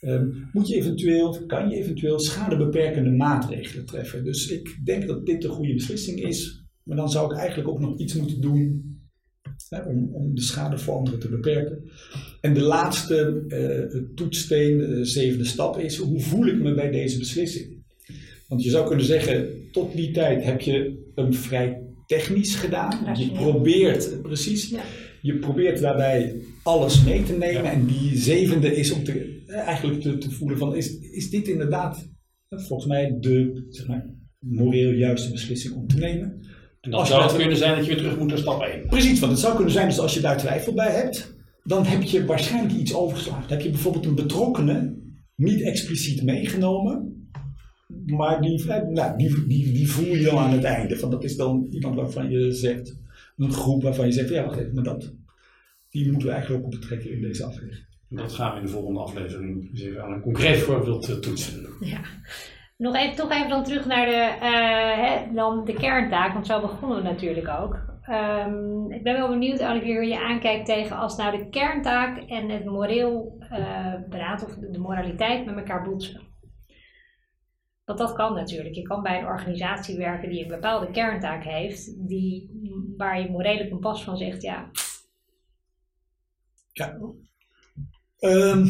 Uh, 0.00 0.22
moet 0.52 0.68
je 0.68 0.76
eventueel, 0.76 1.46
kan 1.46 1.68
je 1.68 1.76
eventueel 1.76 2.18
schadebeperkende 2.18 3.10
maatregelen 3.10 3.86
treffen? 3.86 4.24
Dus 4.24 4.50
ik 4.50 4.80
denk 4.84 5.06
dat 5.06 5.26
dit 5.26 5.42
de 5.42 5.48
goede 5.48 5.74
beslissing 5.74 6.20
is. 6.20 6.65
Maar 6.86 6.96
dan 6.96 7.10
zou 7.10 7.32
ik 7.32 7.38
eigenlijk 7.38 7.68
ook 7.68 7.80
nog 7.80 7.98
iets 7.98 8.14
moeten 8.14 8.40
doen 8.40 8.94
hè, 9.68 9.82
om, 9.82 10.14
om, 10.14 10.34
de 10.34 10.40
schade 10.40 10.78
voor 10.78 10.94
anderen 10.94 11.20
te 11.20 11.28
beperken. 11.28 11.90
En 12.40 12.54
de 12.54 12.60
laatste 12.60 13.44
uh, 13.48 14.02
toetssteen, 14.14 14.78
de 14.78 15.04
zevende 15.04 15.44
stap, 15.44 15.78
is 15.78 15.96
hoe 15.96 16.20
voel 16.20 16.46
ik 16.46 16.58
me 16.58 16.74
bij 16.74 16.90
deze 16.90 17.18
beslissing? 17.18 17.84
Want 18.48 18.62
je 18.62 18.70
zou 18.70 18.86
kunnen 18.88 19.04
zeggen, 19.04 19.48
tot 19.72 19.96
die 19.96 20.10
tijd 20.10 20.44
heb 20.44 20.60
je 20.60 21.04
hem 21.14 21.32
vrij 21.32 21.82
technisch 22.06 22.54
gedaan. 22.54 23.16
Je 23.18 23.32
probeert, 23.32 24.22
precies, 24.22 24.68
ja. 24.68 24.82
je 25.22 25.38
probeert 25.38 25.80
daarbij 25.80 26.42
alles 26.62 27.04
mee 27.04 27.22
te 27.22 27.32
nemen. 27.32 27.62
Ja. 27.62 27.72
En 27.72 27.86
die 27.86 28.18
zevende 28.18 28.76
is 28.76 28.90
om 28.90 29.04
te, 29.04 29.42
eigenlijk 29.46 30.00
te, 30.00 30.18
te, 30.18 30.30
voelen 30.30 30.58
van, 30.58 30.76
is, 30.76 30.98
is 30.98 31.30
dit 31.30 31.48
inderdaad 31.48 32.08
volgens 32.48 32.88
mij 32.88 33.16
de 33.20 33.66
zeg 33.68 33.86
maar, 33.86 34.06
moreel 34.38 34.90
juiste 34.90 35.30
beslissing 35.30 35.74
om 35.74 35.86
te 35.86 35.98
nemen? 35.98 36.45
En 36.86 36.92
dan 36.92 37.06
zou 37.06 37.22
het 37.22 37.36
kunnen 37.36 37.56
zijn 37.56 37.76
dat 37.76 37.86
je 37.86 37.90
weer 37.90 38.02
terug 38.02 38.18
moet 38.18 38.28
naar 38.28 38.38
stap 38.38 38.62
1. 38.62 38.86
Precies, 38.86 39.20
want 39.20 39.32
het 39.32 39.40
zou 39.40 39.54
kunnen 39.54 39.72
zijn, 39.72 39.88
dus 39.88 39.98
als 39.98 40.14
je 40.14 40.20
daar 40.20 40.38
twijfel 40.38 40.72
bij 40.72 40.90
hebt, 40.90 41.34
dan 41.64 41.84
heb 41.84 42.02
je 42.02 42.24
waarschijnlijk 42.24 42.74
iets 42.74 42.94
overgeslagen. 42.94 43.48
Dan 43.48 43.56
heb 43.56 43.66
je 43.66 43.70
bijvoorbeeld 43.70 44.06
een 44.06 44.14
betrokkenen 44.14 45.04
niet 45.34 45.62
expliciet 45.62 46.22
meegenomen, 46.22 47.28
maar 48.06 48.40
die, 48.40 48.64
nou, 48.90 49.16
die, 49.16 49.46
die, 49.46 49.72
die 49.72 49.90
voel 49.90 50.04
je 50.04 50.24
dan 50.24 50.38
aan 50.38 50.50
het 50.50 50.64
einde. 50.64 50.96
Van 50.96 51.10
dat 51.10 51.24
is 51.24 51.36
dan 51.36 51.66
iemand 51.70 51.94
waarvan 51.94 52.30
je 52.30 52.52
zegt, 52.52 52.98
een 53.36 53.52
groep 53.52 53.82
waarvan 53.82 54.06
je 54.06 54.12
zegt, 54.12 54.28
ja 54.28 54.44
wacht 54.44 54.58
even, 54.58 54.74
maar 54.74 54.84
dat, 54.84 55.12
die 55.90 56.10
moeten 56.10 56.28
we 56.28 56.34
eigenlijk 56.34 56.64
ook 56.64 56.70
betrekken 56.70 57.10
in 57.10 57.20
deze 57.20 57.44
aflevering. 57.44 57.84
Dat 58.08 58.32
gaan 58.32 58.52
we 58.52 58.58
in 58.58 58.66
de 58.66 58.72
volgende 58.72 59.00
aflevering 59.00 59.70
eens 59.70 59.80
even 59.80 60.02
aan 60.02 60.12
een 60.12 60.20
concreet 60.20 60.58
voorbeeld 60.58 61.22
toetsen. 61.22 61.66
Ja. 61.80 62.00
Nog 62.76 62.94
even, 62.94 63.16
toch 63.16 63.30
even 63.30 63.48
dan 63.48 63.64
terug 63.64 63.86
naar 63.86 64.06
de, 64.06 64.36
uh, 64.42 65.04
hè, 65.04 65.32
dan 65.34 65.64
de 65.64 65.72
kerntaak, 65.72 66.32
want 66.32 66.46
zo 66.46 66.60
begonnen 66.60 66.96
we 66.96 67.02
natuurlijk 67.02 67.48
ook. 67.48 67.94
Um, 68.10 68.92
ik 68.92 69.02
ben 69.02 69.14
wel 69.14 69.28
benieuwd, 69.28 69.64
Olivier, 69.64 69.94
hoe 69.94 70.06
je 70.06 70.20
aankijkt 70.20 70.66
tegen 70.66 70.96
als 70.96 71.16
nou 71.16 71.38
de 71.38 71.48
kerntaak 71.48 72.18
en 72.18 72.48
het 72.48 72.64
moreel 72.64 73.38
uh, 73.40 73.94
beraad 74.08 74.44
of 74.44 74.54
de 74.54 74.78
moraliteit 74.78 75.44
met 75.44 75.56
elkaar 75.56 75.82
boetsen. 75.82 76.20
Want 77.84 77.98
dat 77.98 78.12
kan 78.12 78.34
natuurlijk. 78.34 78.74
Je 78.74 78.82
kan 78.82 79.02
bij 79.02 79.18
een 79.18 79.26
organisatie 79.26 79.96
werken 79.96 80.28
die 80.28 80.42
een 80.42 80.48
bepaalde 80.48 80.90
kerntaak 80.90 81.44
heeft, 81.44 82.08
die, 82.08 82.50
waar 82.96 83.20
je 83.20 83.30
morele 83.30 83.68
kompas 83.68 84.04
van 84.04 84.16
zegt, 84.16 84.42
ja. 84.42 84.70
Ja. 86.72 86.98
Ehm, 88.18 88.66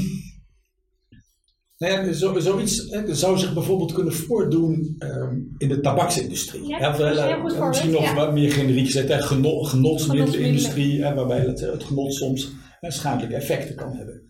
nou 1.78 1.92
ja, 2.06 2.12
zo, 2.12 2.38
zoiets 2.40 2.90
hè, 2.90 3.14
zou 3.14 3.38
zich 3.38 3.54
bijvoorbeeld 3.54 3.92
kunnen 3.92 4.12
voordoen 4.12 4.94
ehm, 4.98 5.36
in 5.58 5.68
de 5.68 5.80
tabaksindustrie. 5.80 6.66
Ja, 6.68 6.78
Hè, 6.96 7.04
eh, 7.04 7.26
heel 7.26 7.40
goed 7.40 7.50
voorbeeld, 7.50 7.68
Misschien 7.68 7.90
nog 7.90 8.02
ja. 8.02 8.14
wat 8.14 8.32
meer 8.32 8.52
generiek 8.52 8.86
gezegd, 8.86 9.08
hè, 9.08 9.22
geno- 9.22 9.62
genotsmiddelenindustrie, 9.62 10.84
Genotsmiddelen. 10.84 11.08
hè, 11.08 11.14
waarbij 11.14 11.40
het, 11.40 11.60
het 11.60 11.84
genot 11.84 12.14
soms 12.14 12.52
hè, 12.80 12.90
schadelijke 12.90 13.34
effecten 13.34 13.74
kan 13.76 13.96
hebben. 13.96 14.22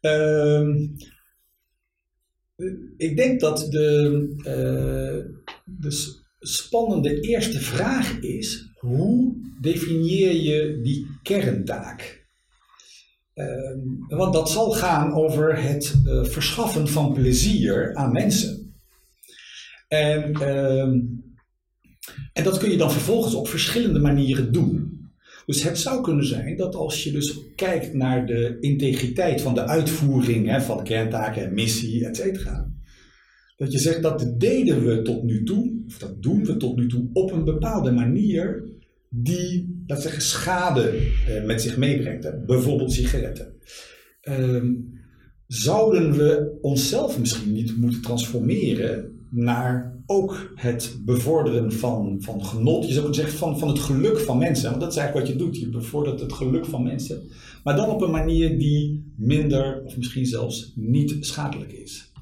Ehm, 0.00 0.76
ik 2.96 3.16
denk 3.16 3.40
dat 3.40 3.66
de, 3.70 4.26
eh, 4.38 5.32
de 5.64 6.14
spannende 6.38 7.20
eerste 7.20 7.60
vraag 7.60 8.18
is: 8.20 8.70
hoe 8.78 9.36
definieer 9.60 10.32
je 10.32 10.80
die 10.82 11.06
kerntaak? 11.22 12.25
Ehm, 13.36 13.78
want 14.08 14.32
dat 14.32 14.50
zal 14.50 14.70
gaan 14.70 15.12
over 15.12 15.62
het 15.62 15.94
eh, 16.04 16.24
verschaffen 16.24 16.88
van 16.88 17.12
plezier 17.12 17.94
aan 17.94 18.12
mensen. 18.12 18.74
En, 19.88 20.32
ehm, 20.32 21.00
en 22.32 22.44
dat 22.44 22.58
kun 22.58 22.70
je 22.70 22.76
dan 22.76 22.90
vervolgens 22.90 23.34
op 23.34 23.48
verschillende 23.48 23.98
manieren 23.98 24.52
doen. 24.52 25.00
Dus 25.46 25.62
het 25.62 25.78
zou 25.78 26.02
kunnen 26.02 26.26
zijn 26.26 26.56
dat 26.56 26.74
als 26.74 27.04
je 27.04 27.12
dus 27.12 27.38
kijkt 27.54 27.94
naar 27.94 28.26
de 28.26 28.56
integriteit 28.60 29.40
van 29.40 29.54
de 29.54 29.66
uitvoering 29.66 30.48
hè, 30.48 30.60
van 30.60 30.84
kerntaken 30.84 31.44
en 31.44 31.54
missie, 31.54 32.06
et 32.06 32.16
cetera. 32.16 32.72
Dat 33.56 33.72
je 33.72 33.78
zegt 33.78 34.02
dat 34.02 34.34
deden 34.38 34.84
we 34.84 35.02
tot 35.02 35.22
nu 35.22 35.42
toe, 35.42 35.82
of 35.86 35.98
dat 35.98 36.22
doen 36.22 36.44
we 36.44 36.56
tot 36.56 36.76
nu 36.76 36.88
toe 36.88 37.08
op 37.12 37.32
een 37.32 37.44
bepaalde 37.44 37.92
manier 37.92 38.64
die, 39.08 39.75
we 39.86 40.02
zeggen, 40.02 40.22
schade 40.22 41.12
eh, 41.26 41.44
met 41.44 41.62
zich 41.62 41.76
meebrengt. 41.76 42.46
Bijvoorbeeld 42.46 42.92
sigaretten. 42.92 43.54
Ehm, 44.20 44.72
zouden 45.46 46.16
we 46.16 46.58
onszelf 46.60 47.18
misschien 47.18 47.52
niet 47.52 47.76
moeten 47.76 48.02
transformeren 48.02 49.26
naar 49.30 49.96
ook 50.06 50.52
het 50.54 50.98
bevorderen 51.04 51.72
van, 51.72 52.16
van 52.20 52.44
genot, 52.44 52.86
je 52.86 52.92
zou 52.92 53.14
zeggen 53.14 53.38
van, 53.38 53.58
van 53.58 53.68
het 53.68 53.78
geluk 53.78 54.18
van 54.18 54.38
mensen. 54.38 54.68
Want 54.68 54.80
dat 54.80 54.90
is 54.90 54.96
eigenlijk 54.98 55.26
wat 55.26 55.36
je 55.36 55.44
doet, 55.44 55.58
je 55.58 55.68
bevordert 55.68 56.20
het 56.20 56.32
geluk 56.32 56.66
van 56.66 56.82
mensen. 56.82 57.22
Maar 57.64 57.76
dan 57.76 57.90
op 57.90 58.02
een 58.02 58.10
manier 58.10 58.58
die 58.58 59.12
minder 59.16 59.82
of 59.84 59.96
misschien 59.96 60.26
zelfs 60.26 60.72
niet 60.74 61.16
schadelijk 61.20 61.72
is. 61.72 62.12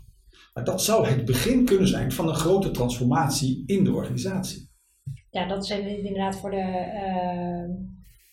Maar 0.55 0.64
dat 0.64 0.83
zou 0.83 1.07
het 1.07 1.24
begin 1.24 1.64
kunnen 1.64 1.88
zijn 1.88 2.12
van 2.12 2.29
een 2.29 2.35
grote 2.35 2.70
transformatie 2.70 3.62
in 3.66 3.85
de 3.85 3.92
organisatie. 3.92 4.63
Ja, 5.35 5.47
dat 5.49 5.66
zijn 5.66 5.87
inderdaad 6.05 6.37
voor 6.37 6.51
de, 6.51 6.64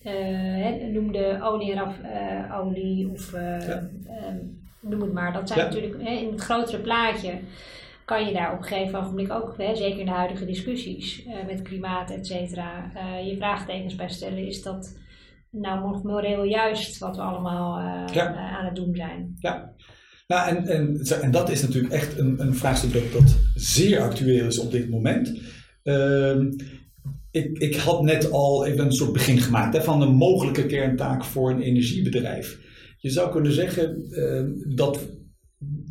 hè, 0.04 0.88
noem 0.92 1.12
de 1.12 1.38
olie 1.42 1.72
eraf, 1.72 2.00
eh, 2.02 2.60
olie 2.60 3.10
of 3.12 3.32
Ja. 3.32 3.90
noem 4.82 5.02
het 5.02 5.14
maar. 5.14 5.34
Dat 5.34 5.48
zijn 5.48 5.60
Ja. 5.60 5.66
natuurlijk 5.66 6.02
hè, 6.04 6.10
in 6.14 6.32
het 6.32 6.42
grotere 6.42 6.82
plaatje 6.82 7.40
kan 8.06 8.26
je 8.26 8.34
daar 8.34 8.52
op 8.54 8.58
een 8.58 8.64
gegeven 8.64 9.00
ogenblik 9.00 9.32
ook, 9.32 9.54
hè, 9.58 9.76
zeker 9.76 10.00
in 10.00 10.06
de 10.06 10.12
huidige 10.12 10.46
discussies 10.46 11.26
met 11.48 11.62
klimaat, 11.62 12.12
et 12.12 12.28
cetera, 12.28 12.92
je 13.26 13.36
vraagtekens 13.36 13.96
bij 13.96 14.10
stellen. 14.10 14.48
Is 14.48 14.62
dat 14.62 14.98
nou 15.50 15.80
mo- 15.82 16.02
moreel 16.04 16.44
juist 16.44 16.98
wat 16.98 17.16
we 17.16 17.22
allemaal 17.22 17.80
Ja. 18.14 18.36
aan 18.36 18.66
het 18.66 18.76
doen 18.76 18.96
zijn? 18.96 19.36
Ja. 19.40 19.74
Nou, 20.28 20.50
en, 20.50 20.68
en, 20.68 21.00
en 21.22 21.32
dat 21.32 21.50
is 21.50 21.62
natuurlijk 21.62 21.94
echt 21.94 22.18
een, 22.18 22.42
een 22.42 22.56
vraagstuk 22.56 22.94
dat, 22.94 23.12
dat 23.22 23.38
zeer 23.56 24.02
actueel 24.02 24.46
is 24.48 24.60
op 24.60 24.72
dit 24.72 24.90
moment. 24.90 25.40
Ehm, 27.32 27.54
ik, 27.54 27.76
had 27.76 28.04
net 28.04 28.32
al 28.32 28.66
even 28.66 28.86
een 28.86 28.92
soort 28.92 29.14
begin 29.14 29.38
gemaakt 29.38 29.74
hè, 29.74 29.84
van 29.84 30.02
een 30.02 30.16
mogelijke 30.16 30.66
kerntaak 30.66 31.24
voor 31.24 31.52
een 31.52 31.62
energiebedrijf. 31.62 32.60
Je 32.98 33.10
zou 33.10 33.32
kunnen 33.32 33.52
zeggen 33.52 34.06
ehm, 34.12 34.76
dat 34.76 35.00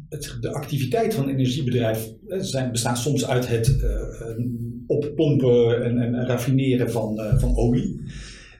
het, 0.08 0.36
de 0.40 0.52
activiteit 0.52 1.14
van 1.14 1.24
een 1.24 1.34
energiebedrijf 1.34 2.12
zijn, 2.26 2.72
bestaat 2.72 2.98
soms 2.98 3.26
uit 3.26 3.48
het 3.48 3.80
eh, 3.80 3.90
eh, 3.90 4.36
oppompen 4.86 5.84
en, 5.84 5.98
en 5.98 6.26
raffineren 6.26 6.90
van, 6.90 7.18
eh, 7.18 7.38
van 7.38 7.56
olie. 7.56 8.00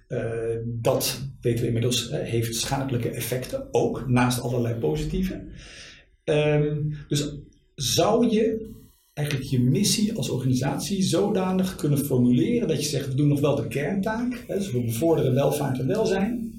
Eh, 0.08 0.56
dat 0.64 1.20
weten 1.40 1.60
we 1.60 1.66
inmiddels 1.66 2.10
heeft 2.12 2.56
schadelijke 2.56 3.10
effecten, 3.10 3.68
ook 3.70 4.08
naast 4.08 4.40
allerlei 4.40 4.74
positieve. 4.74 5.44
Ehm, 6.24 6.76
dus 7.08 7.38
zou 7.74 8.28
je 8.30 8.70
eigenlijk 9.20 9.50
je 9.50 9.60
missie 9.60 10.14
als 10.14 10.28
organisatie 10.28 11.02
zodanig 11.02 11.76
kunnen 11.76 11.98
formuleren 11.98 12.68
dat 12.68 12.82
je 12.82 12.88
zegt: 12.88 13.08
we 13.08 13.14
doen 13.14 13.28
nog 13.28 13.40
wel 13.40 13.56
de 13.56 13.68
kerntaak, 13.68 14.44
hè, 14.46 14.54
dus 14.54 14.72
we 14.72 14.80
bevorderen 14.80 15.34
welvaart 15.34 15.78
en 15.78 15.86
welzijn. 15.86 16.52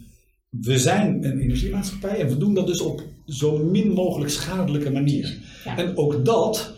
We 0.49 0.79
zijn 0.79 1.25
een 1.25 1.39
energiemaatschappij 1.39 2.19
en 2.19 2.27
we 2.27 2.37
doen 2.37 2.53
dat 2.53 2.67
dus 2.67 2.81
op 2.81 3.03
zo 3.25 3.57
min 3.57 3.91
mogelijk 3.91 4.31
schadelijke 4.31 4.91
manier. 4.91 5.37
Ja. 5.65 5.77
En 5.77 5.97
ook 5.97 6.25
dat 6.25 6.75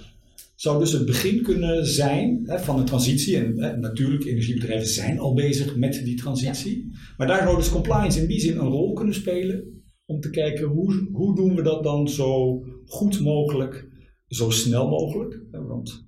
zou 0.55 0.79
dus 0.79 0.91
het 0.91 1.05
begin 1.05 1.41
kunnen 1.41 1.85
zijn 1.85 2.41
hè, 2.45 2.59
van 2.59 2.79
een 2.79 2.85
transitie. 2.85 3.37
En 3.37 3.59
hè, 3.59 3.77
natuurlijk, 3.77 4.25
energiebedrijven 4.25 4.87
zijn 4.87 5.19
al 5.19 5.33
bezig 5.33 5.75
met 5.75 6.01
die 6.05 6.15
transitie. 6.15 6.91
Maar 7.17 7.27
daar 7.27 7.43
zou 7.43 7.57
dus 7.57 7.69
compliance 7.69 8.21
in 8.21 8.27
die 8.27 8.39
zin 8.39 8.57
een 8.57 8.69
rol 8.69 8.93
kunnen 8.93 9.15
spelen. 9.15 9.81
Om 10.05 10.19
te 10.19 10.29
kijken 10.29 10.67
hoe, 10.67 11.07
hoe 11.11 11.35
doen 11.35 11.55
we 11.55 11.61
dat 11.61 11.83
dan 11.83 12.09
zo 12.09 12.61
goed 12.85 13.19
mogelijk, 13.19 13.87
zo 14.33 14.49
snel 14.49 14.89
mogelijk. 14.89 15.41
Want 15.51 16.07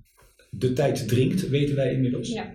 de 0.50 0.72
tijd 0.72 1.08
dringt, 1.08 1.48
weten 1.48 1.76
wij 1.76 1.92
inmiddels. 1.92 2.28
Ja. 2.28 2.54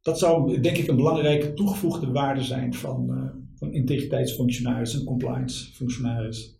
Dat 0.00 0.18
zou 0.18 0.60
denk 0.60 0.76
ik 0.76 0.88
een 0.88 0.96
belangrijke 0.96 1.52
toegevoegde 1.52 2.10
waarde 2.10 2.42
zijn 2.42 2.74
van, 2.74 3.10
eh 3.10 3.44
van 3.56 3.72
integriteitsfunctionaris 3.72 4.94
en 4.94 5.04
compliance 5.04 5.72
functionaris 5.72 6.58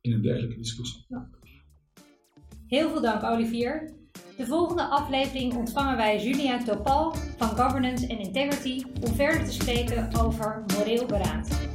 in 0.00 0.12
een 0.12 0.22
dergelijke 0.22 0.56
discussie. 0.56 1.06
Heel 2.66 2.90
veel 2.90 3.00
dank, 3.00 3.22
Olivier. 3.22 3.94
De 4.36 4.46
volgende 4.46 4.84
aflevering 4.84 5.54
ontvangen 5.54 5.96
wij 5.96 6.22
Julia 6.22 6.64
Topal 6.64 7.14
van 7.14 7.48
Governance 7.48 8.08
and 8.08 8.26
Integrity 8.26 8.82
om 9.00 9.14
verder 9.14 9.44
te 9.44 9.52
spreken 9.52 10.08
over 10.20 10.64
moreel 10.76 11.06
beraad. 11.06 11.71